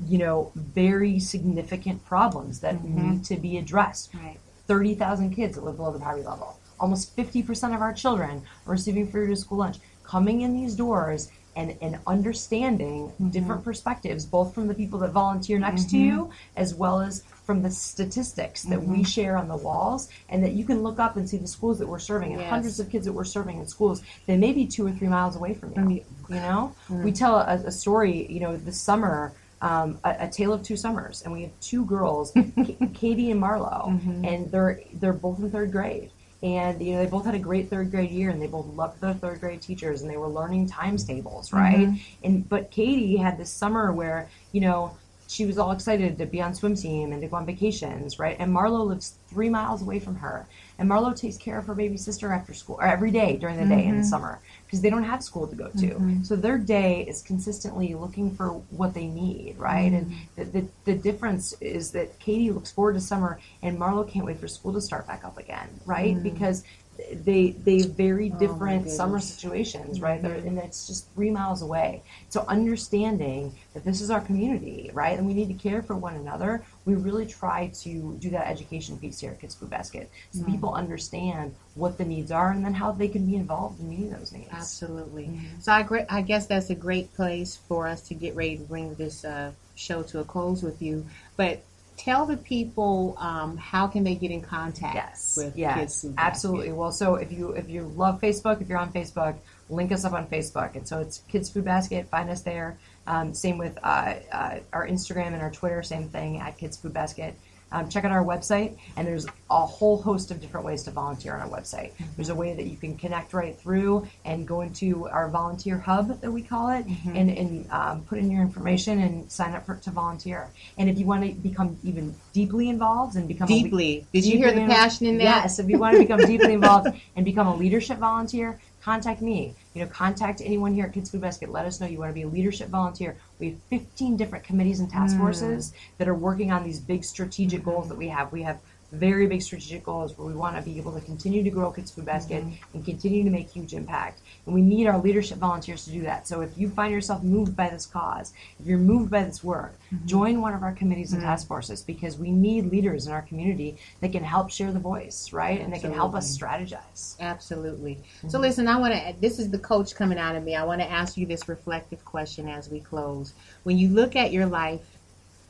you 0.07 0.19
know, 0.19 0.53
very 0.55 1.19
significant 1.19 2.05
problems 2.07 2.61
that 2.61 2.85
need 2.85 3.25
to 3.25 3.37
be 3.37 3.59
addressed. 3.59 4.15
Right. 4.15 4.39
30,000 4.67 5.35
kids 5.35 5.57
that 5.57 5.65
live 5.65 5.77
below 5.77 5.93
the 5.93 5.99
poverty 5.99 6.23
level. 6.23 6.59
Almost 6.79 7.17
50% 7.17 7.75
of 7.75 7.81
our 7.81 7.93
children 7.93 8.43
are 8.67 8.73
receiving 8.73 9.11
free 9.11 9.27
to 9.27 9.37
school 9.37 9.59
lunch. 9.59 9.79
Coming 10.09 10.41
in 10.41 10.55
these 10.55 10.75
doors 10.75 11.31
and, 11.55 11.77
and 11.83 11.99
understanding 12.07 13.09
mm-hmm. 13.09 13.29
different 13.29 13.63
perspectives, 13.65 14.25
both 14.25 14.55
from 14.55 14.69
the 14.69 14.75
people 14.75 14.99
that 15.01 15.11
volunteer 15.11 15.59
next 15.59 15.91
to 15.91 15.99
you, 15.99 16.13
mm-hmm. 16.23 16.33
as 16.57 16.75
well 16.75 17.01
as 17.01 17.25
from 17.45 17.63
the 17.63 17.71
statistics 17.71 18.63
that 18.65 18.81
we 18.83 18.97
mm-hmm. 18.97 19.03
share 19.03 19.37
on 19.37 19.49
the 19.49 19.57
walls, 19.57 20.09
and 20.29 20.43
that 20.45 20.53
you 20.53 20.65
can 20.65 20.83
look 20.83 20.99
up 20.99 21.17
and 21.17 21.29
see 21.29 21.37
the 21.37 21.49
schools 21.49 21.79
that 21.81 21.89
we're 21.89 21.99
serving 21.99 22.33
and 22.33 22.41
Yes. 22.41 22.51
hundreds 22.51 22.81
of 22.81 22.89
kids 22.89 23.05
that 23.07 23.13
we're 23.13 23.25
serving 23.25 23.59
in 23.59 23.67
schools 23.67 24.03
that 24.27 24.39
may 24.39 24.53
be 24.53 24.67
two 24.67 24.87
or 24.87 24.93
three 24.93 25.09
miles 25.09 25.37
away 25.37 25.53
from 25.55 25.75
you. 25.91 26.05
You 26.31 26.37
know, 26.37 26.75
we 26.89 27.13
tell 27.13 27.37
a, 27.37 27.55
a 27.67 27.73
story. 27.73 28.31
You 28.31 28.41
know, 28.41 28.57
this 28.57 28.81
summer 28.81 29.33
um, 29.61 29.99
a, 30.05 30.17
a 30.21 30.29
tale 30.29 30.53
of 30.53 30.63
two 30.63 30.77
summers, 30.77 31.23
and 31.23 31.33
we 31.33 31.43
have 31.43 31.61
two 31.61 31.85
girls, 31.85 32.33
K- 32.33 32.77
Katie 32.95 33.31
and 33.31 33.43
Marlo, 33.43 33.89
and 34.25 34.51
they're 34.51 34.81
they're 34.95 35.13
both 35.13 35.39
in 35.41 35.51
third 35.51 35.73
grade. 35.73 36.11
And 36.41 36.81
you 36.81 36.93
know 36.93 37.05
they 37.05 37.11
both 37.11 37.25
had 37.25 37.35
a 37.35 37.39
great 37.41 37.69
third 37.69 37.91
grade 37.91 38.11
year, 38.11 38.31
and 38.31 38.41
they 38.41 38.47
both 38.47 38.67
loved 38.67 39.01
their 39.01 39.15
third 39.15 39.41
grade 39.41 39.61
teachers, 39.61 40.03
and 40.03 40.11
they 40.11 40.17
were 40.17 40.29
learning 40.29 40.69
times 40.69 41.05
tables, 41.05 41.51
mm-hmm. 41.51 41.59
right? 41.59 42.01
And 42.23 42.49
but 42.49 42.71
Katie 42.71 43.17
had 43.17 43.39
this 43.39 43.51
summer 43.51 43.93
where 43.93 44.29
you 44.53 44.61
know 44.61 44.97
she 45.29 45.45
was 45.45 45.59
all 45.59 45.73
excited 45.73 46.17
to 46.19 46.27
be 46.27 46.41
on 46.41 46.55
swim 46.55 46.75
team 46.75 47.13
and 47.13 47.21
to 47.21 47.29
go 47.29 47.37
on 47.37 47.45
vacations, 47.45 48.19
right? 48.19 48.37
And 48.39 48.55
Marlo 48.55 48.87
lives 48.87 49.19
three 49.29 49.51
miles 49.51 49.83
away 49.83 50.01
from 50.01 50.17
her, 50.17 50.47
and 50.79 50.91
Marlo 50.91 51.15
takes 51.15 51.37
care 51.37 51.59
of 51.59 51.67
her 51.67 51.75
baby 51.75 51.99
sister 51.99 52.33
after 52.33 52.55
school 52.55 52.77
or 52.77 52.87
every 52.87 53.11
day 53.11 53.37
during 53.37 53.59
the 53.59 53.67
day 53.67 53.85
in 53.85 53.91
the 53.91 53.97
mm-hmm. 53.99 54.09
summer 54.09 54.41
because 54.65 54.81
they 54.81 54.89
don't 54.89 55.05
have 55.05 55.23
school 55.23 55.47
to 55.47 55.55
go 55.55 55.69
to. 55.69 55.87
Mm-hmm. 55.87 56.23
So 56.23 56.35
their 56.35 56.57
day 56.57 57.03
is 57.03 57.23
consistently 57.23 57.95
looking 57.95 58.35
for 58.35 58.49
what 58.71 58.95
they 58.95 59.07
need, 59.07 59.59
right? 59.59 59.93
And 59.93 60.07
mm-hmm. 60.07 60.25
the, 60.37 60.45
the 60.45 60.69
the 60.87 60.95
difference 60.95 61.53
is 61.61 61.91
that 61.93 62.19
Katie 62.19 62.51
looks 62.51 62.73
forward 62.73 62.95
to 62.95 63.01
summer, 63.01 63.39
and 63.63 63.79
Marlo 63.79 64.09
can't 64.09 64.25
wait 64.25 64.39
for 64.39 64.49
school 64.49 64.73
to 64.73 64.81
start 64.81 65.07
back 65.07 65.25
up 65.25 65.37
again, 65.37 65.69
right? 65.85 66.21
Because 66.23 66.65
they 67.13 67.51
they 67.51 67.83
very 67.83 68.29
different 68.29 68.91
summer 68.91 69.21
situations, 69.21 70.01
right? 70.01 70.21
They're, 70.21 70.35
and 70.35 70.59
it's 70.59 70.87
just 70.87 71.13
three 71.15 71.31
miles 71.31 71.63
away. 71.63 72.03
So 72.29 72.45
understanding 72.49 73.55
that 73.75 73.85
this 73.85 74.01
is 74.01 74.11
our 74.11 74.21
community, 74.21 74.91
right, 74.93 75.17
and 75.17 75.27
we 75.27 75.35
need 75.35 75.49
to 75.49 75.55
care 75.55 75.83
for 75.83 75.95
one 75.95 76.17
another. 76.17 76.65
We 76.85 76.95
really 76.95 77.27
try 77.27 77.71
to 77.83 78.17
do 78.19 78.31
that 78.31 78.49
education 78.49 78.99
piece 78.99 79.21
here 79.21 79.31
at 79.31 79.41
Kids 79.41 79.55
Food 79.55 79.71
Basket, 79.71 80.11
so 80.33 80.43
people 80.45 80.75
understand 80.75 81.55
what 81.75 81.99
the 81.99 82.05
needs 82.05 82.33
are 82.33 82.51
and 82.51 82.65
then 82.65 82.75
how 82.75 82.91
they 82.91 83.09
can 83.09 83.25
be 83.27 83.37
involved 83.37 83.81
in 83.81 83.89
meeting 83.89 84.11
those 84.11 84.33
needs. 84.33 84.49
Absolutely. 84.51 85.31
So 85.61 85.73
I, 85.73 86.07
I 86.11 86.23
guess 86.23 86.47
that's 86.47 86.71
a 86.71 86.75
great 86.75 87.15
place 87.15 87.57
for 87.69 87.87
us 87.87 88.03
to 88.09 88.15
get 88.15 88.35
ready 88.35 88.57
to 88.57 88.65
bring 88.65 88.95
this 88.95 89.25
uh, 89.25 89.53
show 89.77 90.03
to 90.03 90.19
a 90.19 90.25
close 90.25 90.63
with 90.63 90.83
you. 90.83 91.07
But 91.37 91.63
tell 91.99 92.25
the 92.25 92.37
people 92.37 93.17
um, 93.19 93.57
how 93.57 93.87
can 93.87 94.05
they 94.05 94.15
get 94.15 94.31
in 94.31 94.41
contact 94.41 94.95
Yes. 94.95 95.35
with 95.37 95.47
Kids 95.49 95.59
yes. 95.59 96.03
Basket? 96.05 96.15
Absolutely. 96.17 96.73
Well, 96.73 96.93
so 96.93 97.17
if 97.17 97.31
you 97.31 97.51
if 97.53 97.69
you 97.69 97.83
love 97.83 98.21
Facebook, 98.21 98.63
if 98.63 98.69
you're 98.69 98.79
on 98.79 98.93
Facebook, 98.93 99.37
link 99.69 99.93
us 99.93 100.05
up 100.05 100.13
on 100.15 100.27
Facebook, 100.29 100.77
and 100.77 100.89
so 100.89 101.01
it's 101.01 101.19
Kids 101.29 101.51
Food 101.51 101.65
Basket. 101.65 102.09
Find 102.09 102.31
us 102.31 102.43
there. 102.43 102.79
Um, 103.07 103.35
same 103.35 103.59
with 103.59 103.77
uh, 103.83 104.15
uh, 104.33 104.59
our 104.73 104.87
Instagram 104.87 105.29
and 105.29 105.43
our 105.43 105.51
Twitter. 105.51 105.83
Same 105.83 106.09
thing 106.09 106.39
at 106.39 106.57
Kids 106.57 106.77
Food 106.77 106.93
Basket. 106.95 107.35
Um, 107.71 107.89
check 107.89 108.05
out 108.05 108.13
our 108.13 108.25
website, 108.25 108.79
and 108.97 109.07
there's 109.07 109.27
a 109.51 109.67
whole 109.67 110.01
host 110.01 110.31
of 110.31 110.41
different 110.41 110.65
ways 110.65 110.83
to 110.85 110.91
volunteer 110.91 111.35
on 111.35 111.41
our 111.41 111.49
website. 111.49 111.93
There's 112.17 112.31
a 112.31 112.35
way 112.35 112.55
that 112.55 112.65
you 112.65 112.77
can 112.77 112.97
connect 112.97 113.35
right 113.35 113.59
through 113.59 114.07
and 114.25 114.47
go 114.49 114.63
into 114.63 115.07
our 115.09 115.29
volunteer 115.29 115.79
hub 115.79 116.21
that 116.21 116.31
we 116.31 116.43
call 116.43 116.71
it, 116.71 116.87
and, 117.15 117.31
and 117.31 117.71
um, 117.71 118.03
put 118.05 118.19
in 118.19 118.31
your 118.31 118.43
information 118.43 119.01
and 119.01 119.31
sign 119.31 119.55
up 119.55 119.67
for 119.67 119.77
to 119.77 119.91
volunteer. 119.91 120.49
And 120.79 120.89
if 120.89 120.99
you 120.99 121.07
want 121.07 121.25
to 121.25 121.33
become 121.33 121.79
even 121.83 122.15
deeply 122.33 122.69
involved 122.69 123.17
and 123.17 123.29
become 123.29 123.49
a 123.49 123.55
le- 123.55 123.63
Deeply. 123.65 124.07
Did 124.13 124.25
you 124.25 124.39
hear 124.39 124.49
the 124.51 124.61
deeply- 124.61 124.75
passion 124.75 125.07
in 125.07 125.19
that? 125.19 125.25
Yes, 125.25 125.59
if 125.59 125.69
you 125.69 125.79
want 125.79 125.97
to 125.97 126.03
become 126.03 126.21
deeply 126.21 126.55
involved 126.55 126.89
and 127.17 127.25
become 127.25 127.47
a 127.47 127.57
leadership 127.57 127.99
volunteer, 127.99 128.59
contact 128.89 129.21
me. 129.21 129.55
You 129.75 129.83
know, 129.83 129.91
contact 129.91 130.41
anyone 130.43 130.73
here 130.73 130.87
at 130.87 130.95
Kids 130.95 131.11
Food 131.11 131.21
Basket. 131.21 131.51
Let 131.51 131.67
us 131.67 131.79
know 131.79 131.87
you 131.87 131.99
want 131.99 132.09
to 132.09 132.15
be 132.15 132.23
a 132.23 132.27
leadership 132.27 132.71
volunteer. 132.71 133.19
We 133.39 133.51
have 133.51 133.59
15 133.69 134.17
different 134.17 134.45
committees 134.45 134.81
and 134.81 134.89
task 134.89 135.15
hmm. 135.15 135.21
forces 135.21 135.75
that 135.99 136.09
are 136.09 136.15
working 136.15 136.51
on 136.51 136.65
these 136.65 136.81
big 136.81 137.05
strategic 137.05 137.63
goals 137.63 137.91
that 137.91 137.99
we 137.99 138.09
have. 138.09 138.33
We 138.33 138.43
have 138.45 138.61
very 138.93 139.27
big 139.27 139.43
strategic 139.43 139.85
goals 139.85 140.17
where 140.17 140.27
we 140.27 140.35
want 140.35 140.57
to 140.57 140.63
be 140.63 140.79
able 140.79 140.93
to 140.93 141.01
continue 141.03 141.43
to 141.43 141.51
grow 141.51 141.71
Kids 141.71 141.91
Food 141.91 142.07
Basket 142.07 142.43
mm-hmm. 142.43 142.75
and 142.75 142.85
continue 142.85 143.23
to 143.23 143.31
make 143.31 143.51
huge 143.51 143.75
impact. 143.75 144.21
And 144.47 144.55
we 144.55 144.63
need 144.63 144.87
our 144.87 144.99
leadership 144.99 145.39
volunteers 145.39 145.85
to 145.85 145.91
do 145.91 146.03
that. 146.03 146.27
So 146.27 146.41
if 146.41 146.57
you 146.57 146.71
find 146.71 146.93
yourself 146.93 147.23
moved 147.23 147.55
by 147.55 147.69
this 147.69 147.85
cause, 147.85 148.33
if 148.59 148.67
you're 148.67 148.79
moved 148.79 149.11
by 149.11 149.25
this 149.25 149.45
work, 149.45 149.79
mm-hmm. 149.93 150.07
join 150.07 150.41
one 150.41 150.55
of 150.55 150.63
our 150.63 150.73
committees 150.73 151.13
and 151.13 151.21
mm-hmm. 151.21 151.31
task 151.31 151.47
forces 151.47 151.83
because 151.83 152.17
we 152.17 152.31
need 152.31 152.67
leaders 152.67 153.07
in 153.07 153.13
our 153.13 153.23
community 153.23 153.77
that 154.01 154.13
can 154.13 154.25
help 154.25 154.51
share 154.51 154.73
the 154.73 154.79
voice, 154.79 155.33
right? 155.33 155.61
And 155.61 155.73
that 155.73 155.83
can 155.83 155.93
help 155.93 156.15
us 156.15 156.37
strategize. 156.37 157.19
Absolutely. 157.21 157.97
Mm-hmm. 157.97 158.31
So 158.31 158.39
listen, 158.39 158.69
I 158.69 158.79
want 158.79 158.95
to. 158.95 159.15
This 159.21 159.39
is 159.39 159.51
the 159.51 159.59
coach 159.59 159.95
coming 159.95 160.19
out 160.19 160.35
of 160.35 160.45
me. 160.45 160.55
I 160.57 160.65
want 160.65 160.81
to 160.81 160.91
ask 160.91 161.17
you 161.17 161.27
this 161.27 161.49
reflective 161.49 162.05
question 162.05 162.49
as 162.49 162.71
we 162.71 162.81
close. 162.81 163.35
When 163.65 163.77
you 163.77 163.89
look 163.89 164.17
at 164.17 164.33
your 164.33 164.47
life 164.47 164.97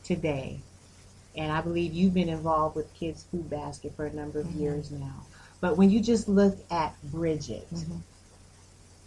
today, 0.03 0.61
and 1.37 1.53
I 1.53 1.61
believe 1.61 1.93
you've 1.93 2.15
been 2.15 2.29
involved 2.29 2.77
with 2.77 2.93
Kids 2.95 3.25
Food 3.31 3.49
Basket 3.51 3.95
for 3.95 4.07
a 4.07 4.13
number 4.13 4.41
of 4.41 4.47
Mm-hmm. 4.47 4.61
years 4.61 4.91
now, 4.91 5.27
but 5.61 5.77
when 5.77 5.91
you 5.91 6.01
just 6.01 6.29
look 6.29 6.59
at 6.71 6.95
Bridget, 7.05 7.67
Mm-hmm. 7.75 7.97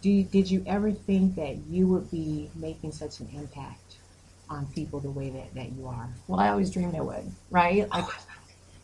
do 0.02 0.10
you, 0.10 0.24
did 0.24 0.50
you 0.50 0.62
ever 0.66 0.92
think 0.92 1.34
that 1.36 1.56
you 1.68 1.86
would 1.88 2.10
be 2.10 2.50
making 2.54 2.92
such 2.92 3.20
an 3.20 3.28
impact 3.34 3.96
on 4.50 4.66
people 4.74 5.00
the 5.00 5.10
way 5.10 5.30
that, 5.30 5.54
that 5.54 5.72
you 5.72 5.86
are? 5.86 6.08
Well, 6.28 6.40
I 6.40 6.48
always 6.48 6.70
dreamed 6.70 6.94
I 6.94 7.00
would, 7.00 7.30
right? 7.50 7.88
Like, 7.90 8.04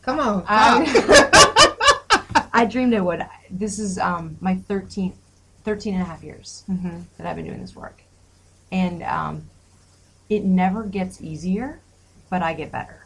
Come 0.01 0.19
on. 0.19 0.43
I, 0.47 2.45
I 2.53 2.65
dreamed 2.65 2.93
I 2.95 3.01
would. 3.01 3.25
This 3.51 3.79
is 3.79 3.97
um, 3.99 4.37
my 4.39 4.55
13, 4.55 5.13
13 5.65 5.93
and 5.93 6.01
a 6.01 6.05
half 6.05 6.23
years 6.23 6.63
Mhm. 6.69 7.03
that 7.17 7.27
I've 7.27 7.35
been 7.35 7.45
doing 7.45 7.61
this 7.61 7.75
work. 7.75 8.01
And 8.71 9.03
um, 9.03 9.49
it 10.29 10.45
never 10.45 10.83
gets 10.83 11.21
easier, 11.21 11.79
but 12.29 12.41
I 12.41 12.53
get 12.53 12.71
better. 12.71 13.05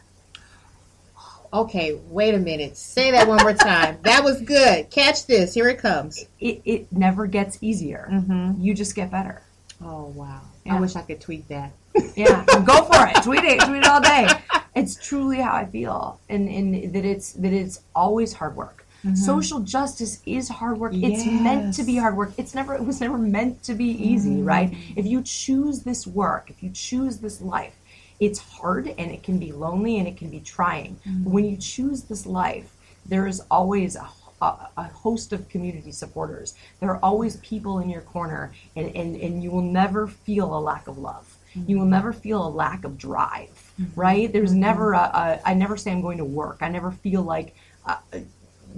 Okay, 1.54 1.98
wait 2.08 2.34
a 2.34 2.38
minute. 2.38 2.76
Say 2.76 3.12
that 3.12 3.28
one 3.28 3.40
more 3.42 3.52
time. 3.54 3.98
that 4.02 4.24
was 4.24 4.40
good. 4.40 4.90
Catch 4.90 5.26
this. 5.26 5.54
Here 5.54 5.68
it 5.68 5.78
comes. 5.78 6.24
It, 6.40 6.60
it 6.64 6.92
never 6.92 7.26
gets 7.28 7.58
easier. 7.62 8.08
Mhm. 8.10 8.60
You 8.60 8.74
just 8.74 8.94
get 8.96 9.10
better. 9.10 9.40
Oh 9.82 10.06
wow! 10.16 10.40
Yeah. 10.66 10.76
I 10.76 10.80
wish 10.80 10.96
I 10.96 11.02
could 11.02 11.20
tweet 11.20 11.46
that. 11.48 11.72
Yeah, 12.16 12.44
go 12.64 12.82
for 12.84 13.06
it. 13.06 13.14
Tweet 13.22 13.44
it. 13.44 13.60
Tweet 13.60 13.78
it 13.78 13.86
all 13.86 14.00
day. 14.00 14.26
It's 14.74 14.96
truly 14.96 15.38
how 15.38 15.52
I 15.54 15.66
feel, 15.66 16.18
and, 16.28 16.48
and 16.48 16.92
that 16.94 17.04
it's 17.04 17.32
that 17.34 17.52
it's 17.52 17.80
always 17.94 18.32
hard 18.32 18.56
work. 18.56 18.80
Social 19.14 19.60
justice 19.60 20.22
is 20.24 20.48
hard 20.48 20.78
work. 20.78 20.92
It's 20.94 21.26
meant 21.26 21.74
to 21.74 21.84
be 21.84 21.96
hard 21.96 22.16
work. 22.16 22.32
It's 22.38 22.54
never. 22.54 22.74
It 22.74 22.84
was 22.86 23.00
never 23.02 23.18
meant 23.18 23.62
to 23.64 23.74
be 23.74 23.84
easy, 23.90 24.40
right? 24.42 24.74
If 24.96 25.04
you 25.06 25.20
choose 25.22 25.82
this 25.82 26.06
work, 26.06 26.48
if 26.48 26.62
you 26.62 26.70
choose 26.70 27.18
this 27.18 27.42
life, 27.42 27.74
it's 28.20 28.38
hard 28.38 28.88
and 28.88 29.10
it 29.10 29.22
can 29.22 29.38
be 29.38 29.52
lonely 29.52 29.98
and 29.98 30.08
it 30.08 30.16
can 30.16 30.30
be 30.30 30.40
trying. 30.40 30.98
But 31.04 31.32
when 31.32 31.44
you 31.44 31.56
choose 31.56 32.02
this 32.02 32.26
life, 32.26 32.74
there 33.06 33.26
is 33.26 33.42
always 33.50 33.96
a 33.96 34.08
a, 34.42 34.68
a 34.76 34.84
host 34.84 35.32
of 35.32 35.48
community 35.48 35.92
supporters. 35.92 36.54
There 36.80 36.90
are 36.90 36.98
always 37.02 37.36
people 37.36 37.78
in 37.78 37.88
your 37.88 38.02
corner, 38.02 38.52
and, 38.76 38.94
and, 38.94 39.16
and 39.16 39.42
you 39.42 39.50
will 39.50 39.62
never 39.62 40.06
feel 40.06 40.56
a 40.56 40.60
lack 40.60 40.86
of 40.86 40.98
love. 40.98 41.36
Mm-hmm. 41.56 41.70
You 41.70 41.78
will 41.78 41.86
never 41.86 42.12
feel 42.12 42.46
a 42.46 42.50
lack 42.50 42.84
of 42.84 42.98
drive, 42.98 43.72
mm-hmm. 43.80 43.98
right? 43.98 44.32
There's 44.32 44.52
never 44.52 44.92
a, 44.92 44.98
a, 44.98 45.48
I 45.48 45.54
never 45.54 45.76
say 45.76 45.92
I'm 45.92 46.02
going 46.02 46.18
to 46.18 46.24
work. 46.24 46.58
I 46.60 46.68
never 46.68 46.90
feel 46.90 47.22
like, 47.22 47.54
uh, 47.86 47.96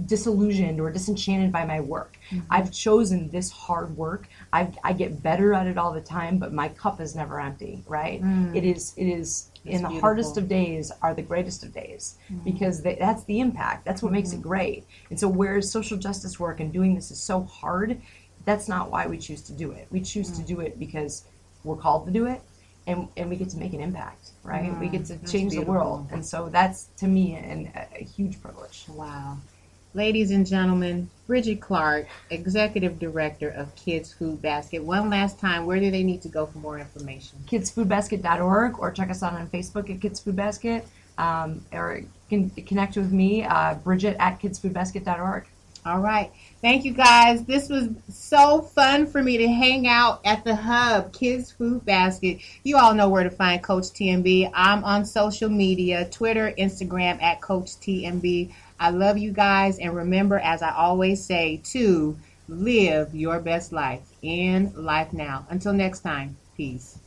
disillusioned 0.05 0.79
or 0.79 0.91
disenchanted 0.91 1.51
by 1.51 1.65
my 1.65 1.79
work. 1.79 2.17
I've 2.49 2.71
chosen 2.71 3.29
this 3.29 3.49
hard 3.51 3.95
work. 3.97 4.27
I 4.53 4.71
I 4.83 4.93
get 4.93 5.23
better 5.23 5.53
at 5.53 5.67
it 5.67 5.77
all 5.77 5.91
the 5.93 6.01
time, 6.01 6.37
but 6.37 6.53
my 6.53 6.69
cup 6.69 7.01
is 7.01 7.15
never 7.15 7.39
empty. 7.39 7.83
Right? 7.87 8.21
It 8.53 8.63
is. 8.63 8.93
It 8.97 9.07
is. 9.07 9.49
in 9.65 9.81
the 9.81 9.89
hardest 9.99 10.37
of 10.37 10.47
days 10.47 10.91
are 11.01 11.13
the 11.13 11.21
greatest 11.21 11.63
of 11.63 11.73
days 11.73 12.15
because 12.45 12.81
they, 12.83 12.95
that's 12.95 13.23
the 13.25 13.39
impact. 13.41 13.83
That's 13.85 14.01
what 14.01 14.11
makes 14.13 14.31
it 14.31 14.41
great. 14.41 14.85
And 15.09 15.19
so, 15.19 15.27
whereas 15.27 15.69
social 15.71 15.97
justice 15.97 16.39
work 16.39 16.59
and 16.61 16.71
doing 16.71 16.95
this 16.95 17.11
is 17.11 17.19
so 17.19 17.43
hard, 17.43 18.01
that's 18.45 18.67
not 18.69 18.89
why 18.91 19.07
we 19.07 19.17
choose 19.17 19.41
to 19.43 19.53
do 19.53 19.71
it. 19.71 19.87
We 19.91 19.99
choose 20.01 20.31
to 20.31 20.41
do 20.41 20.61
it 20.61 20.79
because 20.79 21.25
we're 21.63 21.75
called 21.75 22.05
to 22.05 22.11
do 22.11 22.27
it, 22.27 22.41
and 22.85 23.07
and 23.17 23.29
we 23.29 23.35
get 23.35 23.49
to 23.49 23.57
make 23.57 23.73
an 23.73 23.81
impact. 23.81 24.31
Right? 24.43 24.77
we 24.79 24.87
get 24.87 25.05
to 25.05 25.17
change 25.25 25.53
the 25.53 25.63
world, 25.63 26.07
and 26.11 26.25
so 26.25 26.49
that's 26.49 26.85
to 26.97 27.07
me 27.07 27.35
an, 27.35 27.71
a 27.75 28.03
huge 28.03 28.41
privilege. 28.41 28.85
Wow. 28.87 29.37
Ladies 29.97 30.29
and 30.29 30.45
gentlemen, 30.45 31.09
Bridget 31.25 31.59
Clark, 31.59 32.05
Executive 32.29 32.99
Director 32.99 33.49
of 33.49 33.75
Kids 33.75 34.13
Food 34.13 34.43
Basket. 34.43 34.83
One 34.83 35.09
last 35.09 35.39
time, 35.39 35.65
where 35.65 35.79
do 35.79 35.89
they 35.89 36.03
need 36.03 36.21
to 36.21 36.27
go 36.27 36.45
for 36.45 36.59
more 36.59 36.77
information? 36.77 37.39
kidsfoodbasket.org 37.47 38.77
or 38.77 38.91
check 38.91 39.09
us 39.09 39.23
out 39.23 39.33
on 39.33 39.47
Facebook 39.47 39.89
at 39.89 39.99
Kids 39.99 40.19
Food 40.19 40.35
Basket 40.35 40.85
um, 41.17 41.65
or 41.73 42.03
can 42.29 42.51
connect 42.51 42.95
with 42.95 43.11
me, 43.11 43.43
uh, 43.43 43.73
Bridget 43.73 44.15
at 44.19 44.39
kidsfoodbasket.org. 44.39 45.47
All 45.87 45.99
right. 45.99 46.31
Thank 46.61 46.85
you 46.85 46.91
guys. 46.91 47.45
This 47.45 47.69
was 47.69 47.89
so 48.09 48.61
fun 48.61 49.07
for 49.07 49.23
me 49.23 49.37
to 49.37 49.47
hang 49.47 49.87
out 49.87 50.19
at 50.25 50.43
the 50.43 50.53
Hub 50.53 51.13
Kids 51.13 51.51
Food 51.51 51.85
Basket. 51.85 52.39
You 52.63 52.77
all 52.77 52.93
know 52.93 53.09
where 53.09 53.23
to 53.23 53.31
find 53.31 53.63
Coach 53.63 53.85
TMB. 53.85 54.51
I'm 54.53 54.83
on 54.83 55.05
social 55.05 55.49
media 55.49 56.07
Twitter, 56.09 56.53
Instagram 56.59 57.19
at 57.23 57.41
Coach 57.41 57.77
TMB. 57.77 58.51
I 58.79 58.91
love 58.91 59.17
you 59.17 59.31
guys. 59.31 59.79
And 59.79 59.95
remember, 59.95 60.39
as 60.39 60.61
I 60.61 60.71
always 60.71 61.23
say, 61.23 61.61
to 61.71 62.17
live 62.47 63.13
your 63.13 63.39
best 63.39 63.71
life 63.71 64.01
in 64.21 64.71
life 64.75 65.13
now. 65.13 65.45
Until 65.49 65.73
next 65.73 66.01
time, 66.01 66.37
peace. 66.55 66.99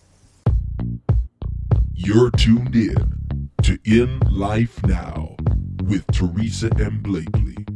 You're 1.95 2.31
tuned 2.31 2.75
in 2.75 3.51
to 3.63 3.79
In 3.85 4.21
Life 4.31 4.85
Now 4.87 5.37
with 5.85 6.07
Teresa 6.09 6.71
M. 6.79 7.01
Blakely, 7.03 7.67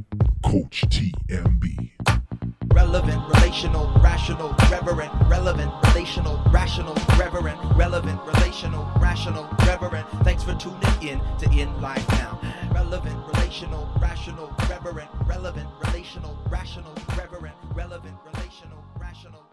Coach 0.43 0.85
TMB 0.89 1.94
relevant, 2.75 3.23
relational, 3.29 3.87
rational, 4.03 4.53
reverent, 4.69 5.13
relevant, 5.29 5.73
relational, 5.85 6.43
rational, 6.51 6.95
reverent, 7.17 7.59
relevant, 7.77 8.21
relational, 8.23 8.85
rational, 8.99 9.49
reverent. 9.65 10.07
Thanks 10.25 10.43
for 10.43 10.55
tuning 10.55 10.83
in 11.01 11.21
to 11.39 11.49
In 11.53 11.81
Life 11.81 12.07
Now. 12.11 12.41
Relevant, 12.73 13.17
relational, 13.33 13.89
rational, 14.01 14.53
reverent, 14.69 15.09
relevant, 15.25 15.69
relational, 15.87 16.37
rational, 16.51 16.93
reverent, 17.17 17.55
relevant, 17.75 18.17
relational, 18.27 18.85
rational. 18.99 19.44